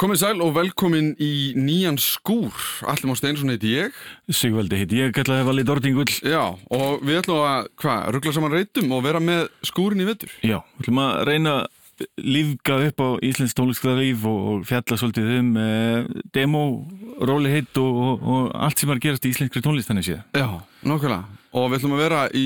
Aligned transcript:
Komið 0.00 0.16
sæl 0.22 0.38
og 0.40 0.54
velkomin 0.56 1.10
í 1.20 1.52
nýjan 1.60 1.98
skúr. 2.00 2.54
Allir 2.88 3.10
má 3.10 3.12
Steinsson 3.18 3.52
heiti 3.52 3.74
ég. 3.74 3.96
Sigvaldi 4.32 4.78
heiti 4.80 4.96
ég, 4.96 5.10
kallaði 5.12 5.44
Valli 5.44 5.64
Dordingull. 5.68 6.14
Já, 6.24 6.54
og 6.72 7.02
við 7.04 7.18
ætlum 7.18 7.42
að, 7.44 7.66
hvað, 7.82 8.06
ruggla 8.16 8.32
saman 8.32 8.54
reytum 8.54 8.94
og 8.96 9.02
vera 9.04 9.20
með 9.20 9.50
skúrin 9.68 10.00
í 10.00 10.06
vettur. 10.08 10.32
Já, 10.40 10.62
við 10.78 10.86
ætlum 10.86 11.02
að 11.04 11.12
reyna 11.28 11.52
að 11.58 12.06
lífga 12.38 12.78
upp 12.86 13.04
á 13.04 13.08
Íslands 13.28 13.56
tónlistkvæðarlíf 13.58 14.24
og, 14.30 14.38
og 14.54 14.64
fjalla 14.70 14.98
svolítið 15.02 15.28
um 15.36 15.50
eh, 15.60 16.08
demo, 16.32 16.64
róliheit 17.20 17.82
og, 17.84 18.00
og, 18.06 18.24
og 18.24 18.48
allt 18.56 18.80
sem 18.80 18.94
er 18.96 19.04
gerast 19.04 19.28
í 19.28 19.34
íslenskri 19.34 19.60
tónlistanir 19.68 20.08
séð. 20.08 20.24
Já, 20.32 20.48
nokkvæmlega. 20.80 21.39
Og 21.52 21.64
við 21.72 21.80
ætlum 21.80 21.94
að 21.96 22.00
vera 22.04 22.18
í, 22.30 22.42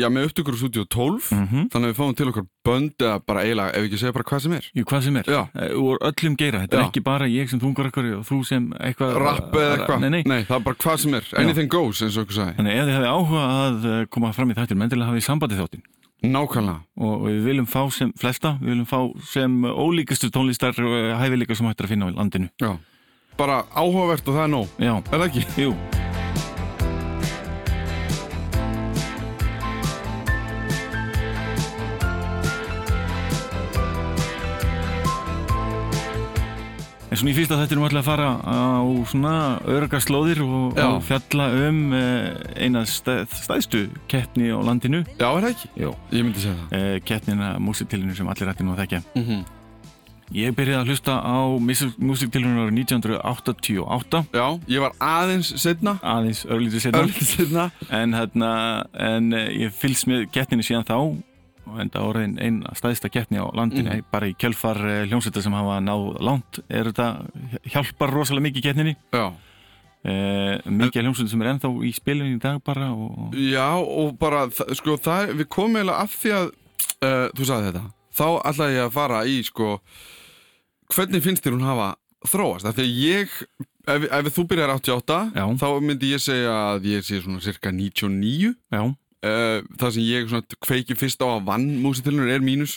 já, 0.00 0.08
með 0.10 0.24
upptökur 0.28 0.56
á 0.56 0.58
stúdíu 0.58 0.82
12, 0.90 1.28
Mhm. 1.30 1.68
þannig 1.70 1.86
að 1.86 1.92
við 1.92 1.98
fáum 2.00 2.16
til 2.18 2.26
okkar 2.26 2.46
bönd 2.66 2.94
eða 2.98 3.20
bara 3.24 3.40
eiginlega, 3.44 3.70
ef 3.70 3.82
við 3.82 3.86
ekki 3.88 3.98
segja 4.02 4.12
bara 4.16 4.24
hvað 4.24 4.40
sem 4.42 4.52
er. 4.56 4.64
Jú, 4.74 4.84
hvað 4.84 5.02
sem 5.04 5.16
er. 5.16 5.22
Já. 5.30 5.42
Eh, 5.54 5.70
Úr 5.78 5.98
öllum 6.02 6.36
geira. 6.36 6.58
Þetta 6.66 6.74
Já. 6.74 6.80
er 6.82 6.88
ekki 6.90 7.02
bara 7.04 7.26
ég 7.30 7.48
sem 7.48 7.60
þungarakari 7.60 8.12
og 8.18 8.24
þú 8.26 8.44
sem 8.46 8.66
eitthvað... 8.80 9.14
Rapp 9.22 9.52
eða 9.54 9.76
eitthvað. 9.78 10.00
Nei, 10.10 10.22
nei. 10.26 10.42
það 10.42 10.56
er 10.58 10.64
bara 10.66 10.74
hvað 10.74 10.98
sem 10.98 11.14
er. 11.14 11.24
Anything 11.38 11.68
goes, 11.70 12.02
eins 12.02 12.16
og 12.18 12.26
okkur 12.26 12.34
sagði. 12.34 12.56
Þannig 12.58 12.74
ef 12.74 12.84
þið 12.88 12.96
hefði 12.98 13.12
áhuga 13.14 13.44
að 13.46 13.86
eh, 14.00 14.04
koma 14.10 14.32
fram 14.34 14.50
í 14.50 14.54
þættir, 14.58 14.76
mendilega 14.82 15.10
hafið 15.12 15.26
sambandið 15.28 15.62
þáttinn. 15.62 15.82
Nákvæmlega. 16.26 16.80
Og 16.98 17.22
við 17.28 17.44
viljum 17.46 17.66
fá 17.70 17.92
sem 17.94 18.10
flesta, 18.18 18.58
við 18.58 18.74
viljum 18.74 18.88
fá 18.90 19.22
sem 19.22 19.62
ólíkastu 19.70 20.30
tónlistar 20.34 20.74
eh, 20.74 21.14
hæfileika 21.14 21.54
sem 21.54 21.66
hættir 21.70 21.86
að 21.86 21.94
finna 21.94 22.10
á 22.10 22.18
landinu. 22.18 22.50
Já. 22.58 22.74
Bara 23.38 23.62
áhugavert 23.70 24.26
og 24.26 24.34
það 24.34 24.44
er 24.44 24.50
nóg. 24.50 24.68
Já, 24.82 24.96
Er 24.98 25.18
það 25.22 25.28
ekki? 25.30 25.46
jú. 25.62 25.97
En 37.08 37.16
svona 37.16 37.32
í 37.32 37.36
fyrsta 37.38 37.56
þettinum 37.56 37.86
ætla 37.86 38.02
að 38.02 38.08
fara 38.10 38.26
á 38.44 38.84
svona 39.08 39.34
örga 39.72 39.96
slóðir 40.04 40.42
og, 40.44 40.76
og 40.76 40.98
fjalla 41.08 41.46
um 41.64 41.78
eh, 41.96 42.34
eina 42.60 42.82
stæð, 42.84 43.22
stæðstu 43.32 43.84
keppni 44.12 44.50
á 44.52 44.60
landinu. 44.60 45.00
Já, 45.16 45.28
er 45.30 45.46
það 45.46 45.52
ekki? 45.54 45.70
Jó. 45.80 45.92
Ég 46.12 46.26
myndi 46.26 46.42
segja 46.44 46.58
það. 46.58 46.74
Eh, 46.76 46.96
keppnina 47.08 47.54
músiktilinu 47.64 48.16
sem 48.18 48.28
allir 48.28 48.52
ætti 48.52 48.66
nú 48.66 48.76
að 48.76 48.84
þekkja. 48.84 49.06
Mm 49.16 49.46
Ég 50.36 50.52
byrjaði 50.52 50.76
að 50.82 50.90
hlusta 50.92 51.14
á 51.24 51.40
músiktilinu 52.04 52.66
árið 52.66 52.74
1988, 52.82 54.18
Já, 54.36 54.44
ég 54.68 54.82
var 54.84 54.92
aðeins 55.00 55.54
setna. 55.56 55.94
aðeins 56.04 56.42
örlítið 56.44 56.84
setna. 56.84 57.00
Örlítið 57.00 57.30
setna. 57.30 57.64
En, 57.88 58.12
hérna, 58.12 58.50
en 58.92 59.32
eh, 59.32 59.48
ég 59.64 59.72
fylgst 59.72 60.04
með 60.10 60.26
keppninu 60.34 60.66
síðan 60.66 60.84
þá 60.84 60.98
enda 61.82 62.00
áriðin 62.04 62.38
einn 62.42 62.62
stæðsta 62.78 63.10
keppni 63.12 63.38
á 63.38 63.46
landinu 63.54 63.90
Mhm. 63.98 64.04
bara 64.12 64.26
í 64.30 64.34
kjölfar 64.38 64.78
uh, 64.80 65.06
hljómsveita 65.08 65.42
sem 65.42 65.52
hafa 65.52 65.80
náð 65.84 66.06
langt 66.20 66.60
er 66.68 66.84
þetta 66.90 67.08
hjálpar 67.72 68.10
rosalega 68.14 68.46
mikið 68.48 68.62
keppninni 68.68 68.96
Já. 69.12 69.26
uh, 69.28 70.54
mikið 70.70 71.02
hljómsveita 71.04 71.30
sem 71.34 71.42
er 71.42 71.50
ennþá 71.54 71.70
í 71.84 71.92
spilinu 71.96 72.36
í 72.36 72.40
dag 72.42 72.60
bara 72.64 72.90
og, 72.94 73.34
Já, 73.34 73.68
og 73.78 74.16
bara, 74.18 74.46
sko, 74.50 74.96
það, 74.96 75.34
við 75.42 75.48
komum 75.52 75.76
eiginlega 75.80 76.02
af 76.04 76.16
því 76.22 76.34
að, 76.38 76.50
uh, 77.02 77.26
þú 77.36 77.48
sagði 77.50 77.70
þetta, 77.72 77.84
þá 78.18 78.26
ætlaði 78.52 78.78
ég 78.78 78.86
að 78.88 78.94
fara 78.98 79.22
í, 79.26 79.38
sko, 79.46 79.72
hvernig 80.94 81.22
finnst 81.24 81.44
þér 81.44 81.56
hún 81.58 81.66
hafa 81.68 81.88
þróast? 82.28 82.66
Af 82.66 82.74
því 82.78 82.84
að 82.86 82.94
ég, 83.02 83.34
ef, 83.88 84.06
ef 84.18 84.30
þú 84.34 84.44
byrjar 84.50 84.72
88, 84.78 85.18
Já. 85.36 85.44
þá 85.60 85.66
myndi 85.84 86.12
ég 86.14 86.22
segja 86.24 86.54
að 86.74 86.88
ég 86.94 87.04
sé 87.06 87.20
svona 87.22 87.42
cirka 87.44 87.70
99. 87.74 88.54
já, 88.72 88.82
Uh, 89.18 89.64
það 89.74 89.90
sem 89.96 90.04
ég 90.06 90.28
svona 90.30 90.58
kveiki 90.62 90.94
fyrst 90.94 91.18
á 91.18 91.26
að 91.26 91.40
vann 91.48 91.64
músitilunur 91.82 92.28
er 92.30 92.38
mínus 92.38 92.76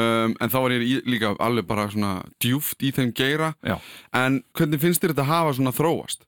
um, 0.00 0.32
en 0.40 0.48
þá 0.48 0.56
var 0.64 0.72
ég 0.72 0.80
í, 0.86 0.94
líka 1.04 1.34
alveg 1.44 1.66
bara 1.68 1.84
svona 1.92 2.22
djúft 2.40 2.80
í 2.80 2.88
þeim 2.96 3.10
geira 3.12 3.50
Já. 3.60 3.74
en 4.16 4.38
hvernig 4.56 4.80
finnst 4.80 5.02
þér 5.04 5.12
þetta 5.12 5.26
hafa 5.28 5.52
svona 5.58 5.74
þróast? 5.76 6.24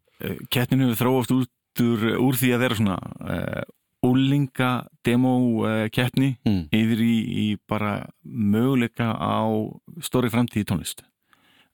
keppninu 0.52 0.91
hefur 0.91 1.00
þróast 1.00 1.32
út 1.32 1.80
úr, 1.80 2.05
úr 2.20 2.36
því 2.36 2.50
að 2.52 2.60
vera 2.66 2.77
svona 2.82 2.98
uh, 3.00 3.64
úlinga 4.05 4.70
demo 5.08 5.32
uh, 5.65 5.86
keppni 5.88 6.34
Mm. 6.44 6.66
yfir 6.76 7.00
í, 7.00 7.16
í 7.32 7.47
bara 7.65 7.94
möguleika 8.28 9.09
á 9.16 9.48
stóri 10.04 10.28
framtíð 10.28 10.66
í 10.66 10.69
tónlist 10.69 11.00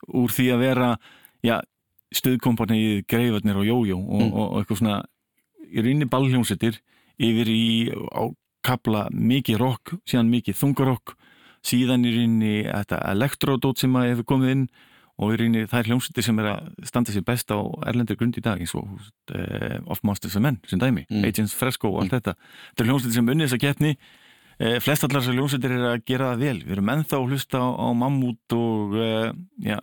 úr 0.07 0.31
því 0.31 0.53
að 0.55 0.63
vera 0.69 0.93
já, 1.43 1.59
stuðkompanið, 2.15 3.03
greifarnir 3.11 3.59
og 3.59 3.67
jójó 3.67 3.99
og, 4.07 4.21
Mm. 4.23 4.31
og, 4.33 4.53
og 4.53 4.61
eitthvað 4.63 4.79
svona 4.85 5.01
í 5.67 5.83
rauninni 5.83 6.07
ballhljómsettir 6.15 6.79
yfir 7.23 7.49
í 7.51 7.65
á 8.13 8.25
kapla 8.67 9.07
mikið 9.15 9.61
rock, 9.63 9.95
síðan 10.09 10.31
mikið 10.33 10.59
þungarokk 10.59 11.15
síðan 11.67 12.05
í 12.07 12.13
rauninni 12.15 12.55
þetta 12.67 13.01
elektrodót 13.13 13.81
sem 13.83 13.95
að 13.99 14.13
hefur 14.13 14.29
komið 14.35 14.53
inn 14.55 14.67
og 15.17 15.33
í 15.33 15.39
rauninni 15.41 15.69
þær 15.71 15.89
hljómsettir 15.89 16.27
sem 16.27 16.39
er 16.43 16.51
að 16.53 16.67
standa 16.91 17.15
sér 17.15 17.25
best 17.27 17.51
á 17.51 17.59
erlendur 17.89 18.19
grund 18.21 18.37
í 18.37 18.45
dag 18.45 18.61
eins 18.61 18.75
og 18.77 18.91
uh, 19.33 19.79
Of 19.89 20.03
Masters 20.05 20.37
and 20.37 20.45
Men 20.45 20.61
sem 20.69 20.83
dæmi, 20.83 21.07
Mm. 21.09 21.25
Agents 21.25 21.55
Fresco 21.57 21.89
og 21.95 22.03
allt 22.03 22.13
þetta 22.19 22.35
þetta 22.37 22.85
er 22.85 22.91
hljómsettir 22.91 23.17
sem 23.17 23.29
unnið 23.33 23.47
þess 23.49 23.57
að 23.57 23.65
keppni 23.65 23.93
Eh, 24.57 24.79
flest 24.81 25.05
allar 25.05 25.21
þessar 25.21 25.37
ljónsettir 25.37 25.73
er 25.77 25.83
að 25.91 26.05
gera 26.09 26.31
það 26.31 26.45
vel 26.47 26.61
við 26.63 26.75
erum 26.79 26.93
ennþá 26.95 27.19
að 27.19 27.27
hlusta 27.29 27.59
á, 27.61 27.69
á 27.77 27.89
Mammut 28.01 28.55
og 28.57 28.95
eh, 29.05 29.27
já, 29.67 29.77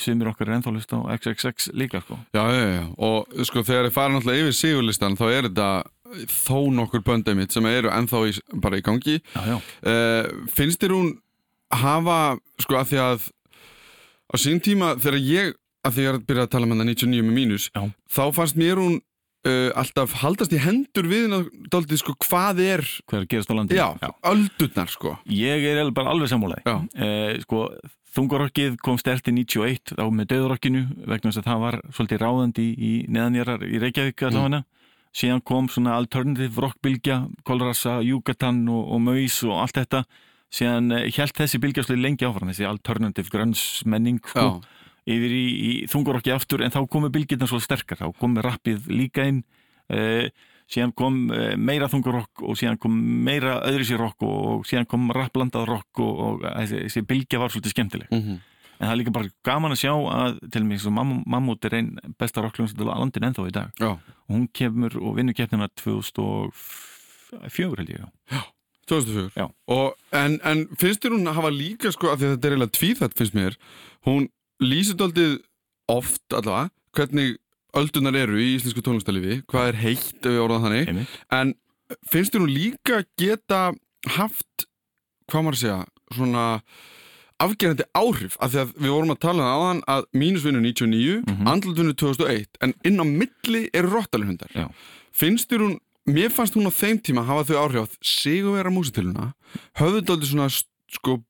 sumir 0.00 0.30
okkar 0.30 0.48
er 0.48 0.56
ennþá 0.56 0.70
að 0.70 0.78
hlusta 0.78 0.96
á 0.96 1.12
XXX 1.18 1.66
líka 1.76 2.00
sko. 2.00 2.16
Já, 2.32 2.44
já, 2.48 2.62
já, 2.72 2.84
og 3.04 3.44
sko 3.44 3.64
þegar 3.68 3.90
ég 3.90 3.96
fara 3.96 4.14
náttúrulega 4.14 4.46
yfir 4.46 4.56
sigurlistan 4.56 5.18
þá 5.20 5.26
er 5.28 5.50
þetta 5.50 5.68
þó 6.32 6.58
nokkur 6.72 7.04
böndið 7.04 7.36
mitt 7.36 7.52
sem 7.52 7.68
eru 7.68 7.92
ennþá 7.92 8.22
í, 8.30 8.32
bara 8.64 8.80
í 8.80 8.86
gangi 8.86 9.18
já, 9.18 9.42
já. 9.50 9.56
uh, 9.60 10.48
finnst 10.56 10.80
þér 10.80 10.96
hún 10.96 11.12
hafa, 11.74 12.18
sko 12.64 12.80
að 12.80 12.90
því 12.94 13.02
að 13.04 13.28
á 13.28 14.34
sín 14.40 14.62
tíma 14.64 14.94
þegar 15.02 15.20
ég 15.20 15.52
að 15.84 15.96
því 15.96 16.04
ég 16.04 16.10
er 16.10 16.18
að 16.18 16.28
byrja 16.28 16.46
að 16.46 16.52
tala 16.54 16.68
með 16.68 16.80
það 16.80 16.90
99 16.94 17.26
með 17.26 17.36
mínus 17.38 17.66
Já. 17.74 17.82
þá 18.08 18.22
fannst 18.38 18.56
mér 18.56 18.80
hún 18.80 19.02
uh, 19.48 19.70
alltaf 19.78 20.14
haldast 20.22 20.54
í 20.54 20.60
hendur 20.62 21.08
við 21.10 21.34
dálítið 21.72 22.00
sko 22.02 22.16
hvað 22.26 22.62
er 22.64 22.84
hvað 23.04 23.18
er 23.18 23.24
að 23.26 23.30
gerast 23.34 23.52
á 23.52 23.54
landinu? 23.58 23.80
Öldurnar 24.30 24.92
sko. 24.92 25.16
Ég 25.30 25.66
er 25.70 25.92
bara 25.96 26.14
alveg 26.14 26.32
sammálaði 26.32 26.64
Já. 26.66 26.76
eh, 26.96 27.40
sko, 27.44 27.64
þungarokkið 28.14 28.76
kom 28.84 29.00
stert 29.00 29.28
í 29.28 29.34
91 29.34 29.96
þá 29.96 30.04
með 30.14 30.30
döðurokkinu 30.34 30.84
vegna 31.06 31.30
þess 31.30 31.42
að 31.42 31.48
það 31.50 31.64
var 31.64 31.80
svolítið 31.96 32.22
ráðandi 32.22 32.68
í, 32.68 32.74
í 32.74 32.92
neðanjarar 33.10 33.66
í 33.66 33.80
Reykjavík 33.82 34.26
allavega 34.28 34.62
síðan 35.14 35.42
kom 35.46 35.68
svona 35.70 35.94
alternative 35.94 36.60
rockbylgja 36.62 37.20
Kolrasa, 37.46 38.00
Yucatan 38.02 38.64
og, 38.68 38.86
og 38.96 39.02
Möys 39.04 39.36
og 39.46 39.60
allt 39.62 39.78
þetta. 39.78 40.04
Síðan 40.54 40.90
eh, 40.94 41.10
hélt 41.14 41.36
þessi 41.38 41.60
bylgja 41.62 41.84
svolítið 41.86 42.06
lengi 42.06 42.26
áfram 42.28 42.50
þessi 42.50 42.66
alternative 42.68 43.30
grunge 43.30 43.62
menning 43.90 44.20
sko. 44.26 44.48
Yfir 45.04 45.36
í, 45.36 45.44
í 45.44 45.72
þungarokki 45.92 46.32
aftur 46.34 46.64
en 46.64 46.72
þá 46.74 46.80
komu 46.90 47.10
bylgirna 47.12 47.48
svo 47.50 47.60
sterkar. 47.62 48.00
Þá 48.00 48.18
komu 48.20 48.44
rappið 48.44 48.88
líka 48.92 49.26
inn 49.28 49.42
uh, 49.92 50.26
síðan 50.70 50.94
kom 50.96 51.20
uh, 51.28 51.52
meira 51.60 51.90
þungarokk 51.92 52.46
og 52.46 52.58
síðan 52.60 52.80
kom 52.80 52.96
meira 53.26 53.60
öðri 53.68 53.88
sér 53.88 54.02
rokk 54.04 54.24
og, 54.26 54.64
síðan 54.68 54.88
kom 54.90 55.12
rapplandað 55.14 55.68
rokk 55.70 56.02
og, 56.04 56.24
og 56.26 56.48
þessi, 56.48 56.86
þessi 56.88 57.06
bylgja 57.12 57.42
var 57.42 57.54
svolítið 57.54 57.76
skemmtileg. 57.76 58.12
Mm 58.14 58.42
en 58.74 58.88
það 58.88 58.92
er 58.92 58.98
líka 59.00 59.12
bara 59.14 59.30
gaman 59.46 59.74
að 59.74 59.80
sjá 59.84 59.92
að 59.94 60.38
til 60.52 60.62
og 60.64 60.94
Mamm 60.94 61.12
Mammut 61.30 61.66
er 61.68 61.76
einn 61.78 61.90
besta 62.18 62.42
rockljónstil 62.42 62.90
á 62.90 62.98
landin 62.98 63.26
ennþá 63.28 63.46
í 63.48 63.54
dag. 63.54 63.68
Já. 63.78 63.90
Og 64.26 64.32
hún 64.34 64.48
kemur 64.52 64.92
og 65.00 65.16
vinnur 65.18 65.36
keppnina 65.36 65.68
2004 65.80 67.78
held 67.78 67.90
ég 67.92 67.98
já. 68.02 68.08
2004 68.90 69.30
Já. 69.40 69.46
og, 69.72 69.94
en, 70.12 70.40
en 70.44 70.66
finnst 70.76 71.00
þér 71.04 71.14
hún 71.16 71.30
að 71.30 71.38
hafa 71.38 71.50
líka 71.54 71.92
sko 71.94 72.10
að 72.12 72.18
því 72.18 72.26
að 72.26 72.32
þetta 72.34 72.46
er 72.46 72.52
eiginlega 72.54 72.76
tvíþætt 72.78 73.18
finnst 73.20 73.36
mér 73.38 73.54
hún 74.08 74.22
lýsir 74.70 74.96
daldið 75.00 75.38
oft 75.92 76.22
allavega 76.32 76.70
hvernig 76.96 77.36
öldunar 77.74 78.14
eru 78.16 78.38
í 78.38 78.54
íslensku 78.56 78.82
tónlistalifi 78.86 79.40
hvað 79.50 79.68
er 79.72 79.80
heitt 79.82 80.20
ef 80.22 80.30
við 80.30 80.42
orðað 80.44 80.64
þannig 80.68 80.88
Einmitt. 80.92 81.16
en 81.34 81.54
finnst 82.12 82.32
þér 82.34 82.44
hún 82.44 82.54
líka 82.54 83.00
geta 83.20 83.62
haft 84.16 84.66
hvað 85.30 85.42
maður 85.46 85.56
að 85.58 85.62
segja 85.64 85.80
svona 86.14 86.44
afgerandi 87.44 87.84
áhrif 87.98 88.36
af 88.38 88.52
því 88.52 88.60
að 88.62 88.74
við 88.78 88.92
vorum 88.94 89.12
að 89.14 89.20
tala 89.24 89.42
um 89.42 89.48
það 89.48 89.56
áðan 89.58 89.80
að 89.94 90.04
mínusvinnu 90.22 90.60
99, 90.62 91.16
mm 91.24 91.34
Mhm. 91.34 91.48
andlutunni 91.50 91.94
2001 91.98 92.46
en 92.62 92.74
inn 92.84 93.00
á 93.02 93.04
milli 93.04 93.62
eru 93.74 93.90
rottalihundar 93.90 94.50
Já. 94.54 94.68
finnst 95.12 95.50
þér 95.50 95.64
hún 95.66 95.74
mér 96.06 96.30
fannst 96.30 96.54
hún 96.54 96.68
á 96.70 96.72
þeim 96.72 97.00
tíma 97.02 97.24
hafa 97.26 97.44
þau 97.50 97.58
áhrif 97.64 97.80
að 97.88 97.96
sigurvera 98.04 98.70
músitiluna 98.70 99.32
höfðu 99.80 100.00
þetta 100.04 100.26
svona 100.30 100.48
sko, 100.94 101.24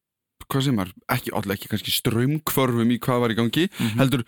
hvað 0.54 0.66
sem 0.68 0.78
er, 0.84 0.92
ekki, 1.16 1.32
allir 1.34 1.56
ekki 1.58 1.70
kannski 1.72 1.94
strömmkvörfum 1.98 2.92
í 2.94 2.98
hvað 3.02 3.20
var 3.24 3.34
í 3.34 3.38
gangi 3.38 3.68
Mhm. 3.74 3.98
heldur 4.00 4.24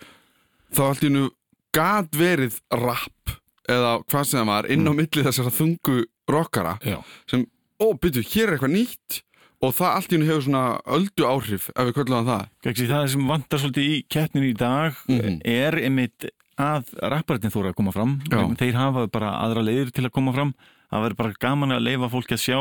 þá 0.75 0.81
í 0.91 1.05
hennu 1.07 1.29
gat 1.73 2.11
verið 2.11 2.59
rap 2.71 3.37
eða 3.69 4.03
hvað 4.07 4.25
sem 4.25 4.39
það 4.41 4.51
var 4.51 4.65
inn 4.71 4.87
á 4.87 4.93
milli 4.95 5.23
þessara 5.27 5.51
þungu 5.53 6.03
rockara 6.27 6.77
Já. 6.83 6.99
sem, 7.29 7.45
ó, 7.79 7.93
byrju, 7.97 8.23
hér 8.23 8.47
er 8.47 8.57
eitthvað 8.57 8.75
nýtt 8.75 9.21
og 9.61 9.73
það 9.73 9.95
allt 9.95 10.11
í 10.11 10.15
hennu 10.17 10.27
hefur 10.29 10.45
svona 10.45 10.63
öldu 10.85 11.23
áhrif 11.25 11.69
ef 11.75 11.87
við 11.87 11.93
köllum 11.97 12.25
það 12.25 12.27
það 12.31 12.49
Gæksi, 12.67 12.87
það 12.91 13.07
sem 13.13 13.27
vantar 13.27 13.59
svolítið 13.63 13.87
í 13.89 14.03
keppninu 14.09 14.49
í 14.53 14.57
dag 14.57 14.93
Mhm. 15.07 15.41
er 15.45 15.71
einmitt 15.81 16.29
að 16.57 16.85
rapparinn 17.01 17.51
þóra 17.53 17.69
að 17.71 17.75
koma 17.75 17.91
fram 17.93 18.19
Já. 18.29 18.43
þeir 18.57 18.73
hafa 18.73 19.07
bara 19.11 19.31
aðra 19.43 19.61
leiðir 19.63 19.91
til 19.93 20.05
að 20.05 20.11
koma 20.11 20.33
fram 20.33 20.53
það 20.91 21.03
verður 21.03 21.17
bara 21.17 21.33
gaman 21.39 21.69
að 21.75 21.83
leifa 21.85 22.09
fólki 22.09 22.33
að 22.33 22.45
sjá 22.47 22.59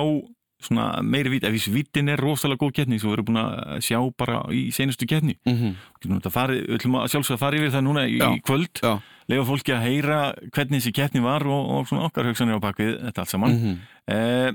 svona 0.62 1.02
meiri 1.02 1.28
vít, 1.30 1.44
ef 1.44 1.52
þessi 1.52 1.72
vítin 1.74 2.08
er 2.08 2.16
rosalega 2.18 2.58
góð 2.64 2.72
keppni 2.78 2.98
svo 2.98 3.10
við 3.10 3.18
erum 3.18 3.26
búin 3.28 3.40
að 3.42 3.80
sjá 3.84 3.98
bara 4.16 4.38
í 4.50 4.70
senustu 4.72 5.06
keppni 5.06 5.36
mm 5.44 5.52
-hmm. 5.52 5.74
við 6.00 6.74
ætlum 6.76 6.96
að 6.96 7.10
sjálfsögða 7.12 7.34
að 7.36 7.38
fara 7.44 7.56
yfir 7.56 7.70
það 7.76 7.84
núna 7.84 8.06
í, 8.08 8.16
Já. 8.18 8.30
kvöld 8.42 8.80
Já. 8.82 9.00
lefa 9.28 9.44
fólki 9.44 9.72
að 9.74 9.82
heyra 9.84 10.34
hvernig 10.52 10.80
þessi 10.80 10.92
keppni 10.92 11.20
var 11.20 11.42
og, 11.46 11.62
og 11.70 11.86
svona 11.88 12.04
okkar 12.08 12.24
hugsanir 12.26 12.56
á 12.56 12.60
bakvið 12.60 12.92
þetta 13.04 13.18
allt 13.20 13.28
saman 13.28 13.50
Mhm. 13.52 13.78
eh, 14.08 14.52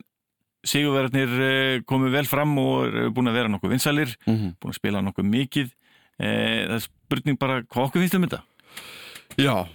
Sigurverðarnir 0.63 1.31
eh, 1.41 1.81
komu 1.89 2.09
vel 2.13 2.25
fram 2.29 2.51
og 2.61 2.85
er 2.85 3.09
búin 3.09 3.29
að 3.29 3.33
vera 3.33 3.49
nokkuð 3.49 3.71
vinsælir 3.73 4.15
Mhm. 4.27 4.55
búin 4.61 4.71
að 4.71 4.75
spila 4.77 5.01
nokkuð 5.01 5.25
mikið 5.25 5.71
eh, 6.19 6.67
það 6.67 6.75
er 6.75 6.79
spurning 6.85 7.37
bara 7.39 7.61
hvað 7.63 7.87
okkur 7.89 8.01
finnst 8.01 8.15
um 8.15 8.23
þetta 8.27 8.41
Já, 9.39 9.67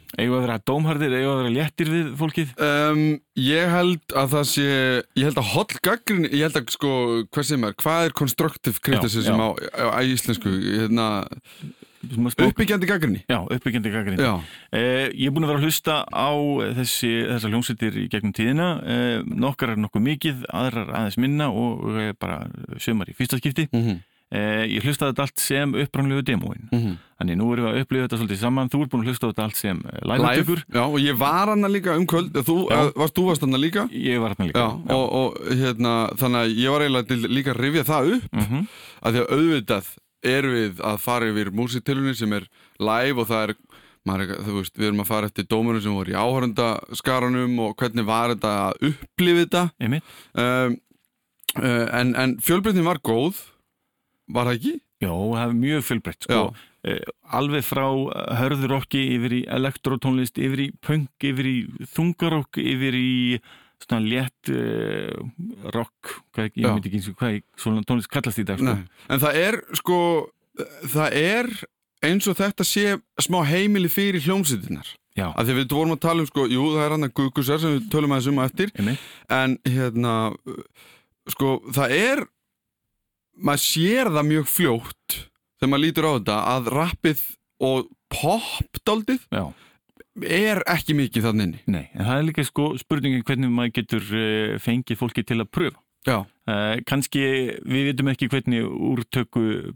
dómharðir, 0.69 1.15
eigum 1.17 1.27
við 1.27 1.33
að 1.33 1.41
vera 1.41 1.55
léttir 1.55 1.91
við 1.93 2.11
fólkið? 2.21 2.53
Um, 2.61 3.03
ég 3.41 3.73
held 3.73 4.17
að 4.17 4.35
það 4.35 4.47
sé 4.53 4.67
ég 4.67 5.25
held 5.29 5.41
að 5.41 5.51
holl 5.55 5.81
gaggrin 5.89 6.29
ég 6.29 6.45
held 6.47 6.61
að 6.61 6.71
sko, 6.77 6.93
hvað 7.33 7.49
sem 7.51 7.67
er, 7.69 7.77
hvað 7.83 8.09
er 8.09 8.17
constructive 8.21 8.83
criticism 8.85 9.41
já. 9.41 9.47
á, 9.47 9.49
á, 9.97 9.99
íslensku 10.05 10.53
hérna, 10.53 11.09
uppbyggjandi 12.07 12.91
gaggrinni 12.91 13.23
Já, 13.25 13.39
uppbyggjandi 13.45 13.93
gaggrind 13.95 14.23
Já, 14.23 14.35
Eh, 14.77 15.07
ég 15.15 15.31
er 15.31 15.35
búin 15.35 15.47
að 15.47 15.55
vera 15.55 15.63
að 15.63 15.69
hlusta 15.69 16.01
á 16.05 16.31
þessi, 16.81 17.13
þessar 17.31 17.55
hljómsveitir 17.55 17.97
í 18.03 18.09
gegnum 18.13 18.35
tíðina. 18.37 18.67
Eh, 18.85 19.17
nokkar 19.25 19.73
er 19.73 19.81
nokkuð 19.81 20.05
mikið, 20.05 20.45
aðrar 20.53 20.93
aðeins 20.93 21.19
minna 21.23 21.49
og 21.55 21.97
eh, 21.97 22.13
bara 22.19 22.45
sömar 22.83 23.11
í 23.11 23.17
fyrsta 23.17 23.41
skipti. 23.41 23.69
Mm 23.73 24.03
eh, 24.33 24.65
ég 24.77 24.83
hlustaði 24.85 25.13
þetta 25.13 25.23
allt 25.27 25.39
sem 25.39 25.75
upprannlegu 25.75 26.23
demóin. 26.27 26.69
-hmm. 26.73 26.97
þannig 27.21 27.37
nú 27.39 27.53
erum 27.53 27.65
við 27.67 27.73
að 27.73 27.81
upplifa 27.83 28.07
þetta 28.07 28.19
svolítið 28.21 28.41
saman. 28.41 28.69
Þú 28.69 28.81
er 28.83 28.89
búin 28.93 29.03
að 29.03 29.09
hlusta 29.11 29.27
þetta 29.31 29.45
allt 29.45 29.57
sem 29.57 29.83
eh, 29.87 30.01
live-upptökur 30.05 30.63
Já, 30.75 30.83
og 30.85 30.99
ég 31.01 31.17
var 31.19 31.49
hana 31.49 31.69
líka 31.69 31.97
um 31.97 32.07
kvöld. 32.07 32.33
Þú, 32.33 32.57
Já. 32.71 32.77
að, 32.77 32.93
varst, 32.97 33.15
þú 33.17 33.27
varst 33.27 33.41
hana 33.47 33.57
líka? 33.59 33.89
Ég 33.93 34.21
var 34.21 34.35
hérna 34.35 34.47
líka 34.47 34.59
Já, 34.59 34.95
og, 34.95 35.07
og 35.13 35.29
hérna, 35.51 35.95
þannig 36.17 36.41
að 36.43 36.57
ég 36.59 36.71
var 36.71 36.81
eiginlega 36.81 37.29
líka 37.29 37.51
að 37.55 37.61
rifja 37.61 37.85
það 37.85 38.13
upp 38.17 38.33
Mhm. 38.33 38.67
að 39.03 39.13
því 39.13 39.21
að 39.23 39.33
auðvitað 39.37 39.87
erum 40.27 40.53
við 40.55 40.81
að 40.83 40.97
fara 40.99 41.27
yfir 41.31 41.51
músitilunni 41.55 42.15
sem 42.17 42.33
er 42.33 42.47
live 42.81 43.21
og 43.21 43.29
það 43.29 43.43
er, 43.49 43.55
er 44.07 44.53
veist, 44.57 44.77
við 44.79 44.87
erum 44.89 45.01
að 45.01 45.07
fara 45.07 45.27
eftir 45.27 45.45
dómunum 45.47 45.83
sem 45.83 45.93
voru 45.95 46.11
í 46.11 46.17
áhörundaskaranum 46.19 47.59
og 47.61 47.77
hvernig 47.77 48.05
var 48.05 48.35
þetta 48.35 48.53
að 48.71 48.91
upplifa 48.91 49.45
þetta? 49.45 49.71
Um, 50.35 50.77
en, 51.63 52.15
en 52.17 52.37
fjölbreytnin 52.43 52.85
var 52.85 52.99
góð 52.99 53.39
var 54.33 54.49
það 54.49 54.59
ekki? 54.59 54.73
Já, 55.05 55.11
það 55.13 55.43
er 55.45 55.55
mjög 55.61 55.85
fjölbreytt 55.85 56.27
sko. 56.27 56.41
eh, 56.87 57.13
alveg 57.37 57.67
frá 57.67 57.87
eh, 57.87 58.33
hörðurokki 58.41 59.03
yfir 59.17 59.37
í 59.37 59.43
elektrotónlist 59.59 60.41
yfir 60.41 60.65
í 60.65 60.69
punk, 60.81 61.13
yfir 61.21 61.51
í 61.51 61.57
þungarokk 61.93 62.61
yfir 62.63 62.99
í 62.99 63.15
svona 63.77 64.01
létt 64.09 64.49
uh, 64.49 65.13
rock 65.75 66.15
hvað, 66.33 66.47
ég 66.57 66.65
veit 66.65 66.87
ekki 66.89 66.97
eins 66.97 67.09
og 67.11 67.19
hvað 67.21 67.35
svona 67.61 67.83
tónlist 67.85 68.09
kallast 68.09 68.41
í 68.41 68.45
dag 68.49 68.57
sko. 68.57 68.73
En 69.13 69.21
það 69.21 69.41
er 69.43 69.59
sko 69.77 69.99
það 70.89 71.17
er 71.21 71.51
eins 72.09 72.29
og 72.31 72.39
þetta 72.39 72.65
sé 72.65 72.95
smá 73.21 73.43
heimili 73.45 73.91
fyrir 73.93 74.25
hljómsýtinar 74.25 74.95
Já, 75.17 75.31
að 75.33 75.49
því 75.49 75.53
að 75.55 75.59
við 75.59 75.73
vorum 75.73 75.95
að 75.95 76.01
tala 76.05 76.23
um 76.23 76.29
sko, 76.29 76.43
jú 76.53 76.65
það 76.75 76.83
er 76.85 76.93
hann 76.93 77.07
að 77.07 77.13
Guðgusar 77.17 77.61
sem 77.63 77.77
við 77.77 77.85
tölum 77.93 78.13
aðeins 78.13 78.27
um 78.29 78.41
á 78.41 78.45
eftir. 78.45 78.73
Einmitt. 78.77 79.05
En 79.33 79.55
hérna 79.65 80.15
sko 81.33 81.53
það 81.73 81.95
er 81.97 82.23
maður 83.37 83.63
sér 83.65 84.11
það 84.15 84.29
mjög 84.31 84.49
fljótt 84.51 85.17
þegar 85.61 85.71
maður 85.73 85.85
lítur 85.85 86.09
á 86.09 86.11
þetta 86.17 86.39
að 86.55 86.71
rappið 86.77 87.23
og 87.67 87.89
pop 88.13 88.81
daldið 88.87 89.23
Já, 89.33 89.45
er 90.25 90.63
ekki 90.71 90.97
mikið 90.97 91.29
þannig 91.29 91.49
inni. 91.49 91.63
Nei, 91.73 91.87
en 91.95 92.07
það 92.09 92.19
er 92.21 92.27
líka 92.31 92.45
sko 92.47 92.69
spurningin 92.81 93.25
hvernig 93.27 93.53
maður 93.53 93.75
getur 93.81 94.05
uh, 94.13 94.59
fengið 94.63 95.01
fólki 95.01 95.25
til 95.27 95.41
að 95.43 95.51
pröfa. 95.53 95.81
Já, 96.07 96.21
uh, 96.23 96.75
kannski 96.87 97.25
við 97.67 97.91
veitum 97.91 98.13
ekki 98.13 98.29
hvernig 98.31 98.69
úrtöku 98.93 99.43
uh, 99.43 99.73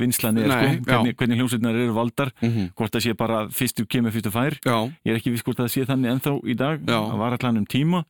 vinslan 0.00 0.40
er 0.42 0.50
Nei, 0.50 0.58
sko, 0.58 0.84
hvernig, 0.90 1.16
hvernig 1.16 1.40
hljómsveitnar 1.40 1.78
eru 1.78 1.96
valdar 1.96 2.32
mm 2.42 2.68
hvort 2.76 2.92
það 2.96 3.06
sé 3.06 3.16
bara 3.18 3.40
fyrstu 3.54 3.86
kemur 3.86 4.14
fyrstu 4.14 4.32
fær. 4.34 4.58
Já, 4.66 4.76
ég 5.06 5.14
er 5.14 5.20
ekki 5.20 5.32
viss 5.34 5.46
hvort 5.46 5.62
það 5.62 5.72
sé 5.74 5.86
þannig 5.88 6.16
ennþá 6.16 6.36
í 6.42 6.58
dag 6.58 6.84
Já. 6.84 6.98
það 6.98 7.18
var 7.24 7.38
allan 7.38 7.62
um 7.62 7.66
tíma 7.70 8.04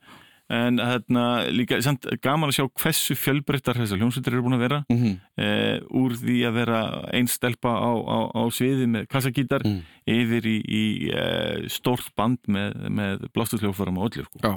en 0.52 0.76
hérna 0.82 1.22
líka 1.48 1.78
samt, 1.84 2.04
gaman 2.22 2.50
að 2.52 2.58
sjá 2.58 2.66
hversu 2.82 3.14
fjölbreyttar 3.16 3.78
þessar 3.80 4.00
hljómsveitir 4.02 4.34
eru 4.36 4.42
búin 4.44 4.58
að 4.58 4.64
vera 4.66 4.80
mm 4.92 5.14
eh, 5.40 5.78
úr 5.96 6.12
því 6.20 6.36
að 6.48 6.56
vera 6.60 6.80
einstelpa 7.16 7.72
á, 7.72 7.90
á, 7.96 8.18
á 8.36 8.42
sviði 8.52 8.86
með 8.92 9.06
kassagítar 9.12 9.64
Mm. 9.64 9.80
yfir 10.12 10.46
í, 10.50 10.56
í 10.66 10.84
eh, 11.14 11.64
stórt 11.72 12.10
band 12.18 12.38
með, 12.50 12.76
með 12.90 13.24
blástusljófarum 13.32 13.98
og 14.02 14.10
öllu 14.10 14.24
sko. 14.26 14.40
Já. 14.42 14.52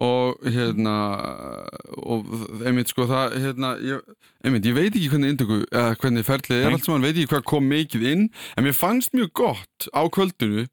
og 0.00 0.38
hérna 0.46 0.94
og 2.06 2.28
einmitt 2.64 2.88
sko 2.92 3.06
það 3.10 3.34
hérna, 3.42 3.72
ég, 3.82 4.00
einmitt, 4.46 4.66
ég 4.68 4.76
veit 4.76 4.92
ekki 4.94 5.10
hvernig 5.12 5.34
indöku 5.34 5.58
eða 5.68 5.96
hvernig 6.00 6.26
ferlið 6.26 6.62
er 6.64 6.72
allt 6.76 6.86
saman, 6.86 7.04
veit 7.04 7.16
ekki 7.18 7.30
hvað 7.34 7.44
kom 7.52 7.68
mikið 7.70 8.06
inn 8.12 8.24
en 8.56 8.64
mér 8.66 8.76
fannst 8.78 9.12
mjög 9.16 9.32
gott 9.42 9.88
á 9.92 10.02
kvöldinu 10.12 10.66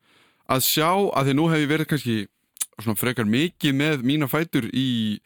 að 0.54 0.66
sjá 0.68 0.90
að 1.16 1.30
því 1.32 1.36
nú 1.40 1.50
hef 1.52 1.64
ég 1.64 1.72
verið 1.72 1.90
kannski 1.94 2.18
svona 2.82 2.98
frekar 2.98 3.26
mikið 3.30 3.76
með 3.78 4.04
mína 4.08 4.28
fætur 4.32 4.66
í 4.74 5.20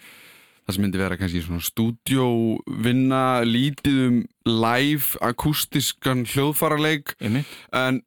það 0.68 0.76
sem 0.76 0.84
myndi 0.84 1.00
vera 1.00 1.18
kannski 1.18 1.42
svona 1.46 1.64
stúdjóvinna 1.64 3.22
lítið 3.48 4.00
um 4.08 4.18
live 4.46 5.18
akústiskan 5.24 6.26
hljóðfaraleik 6.28 7.14
Einmitt. 7.22 7.46
en 7.72 8.02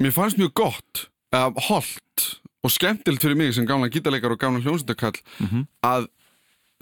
mér 0.00 0.14
fannst 0.14 0.38
mjög 0.38 0.52
gott 0.54 1.06
eða 1.34 1.52
holdt 1.68 2.28
og 2.64 2.70
skemmtilegt 2.72 3.22
fyrir 3.24 3.36
mig 3.36 3.54
sem 3.54 3.66
gamla 3.66 3.90
gítarleikar 3.92 4.32
og 4.32 4.38
gamla 4.40 4.62
hljómsveitakall 4.64 5.18
Mhm. 5.40 5.66
að 5.82 6.06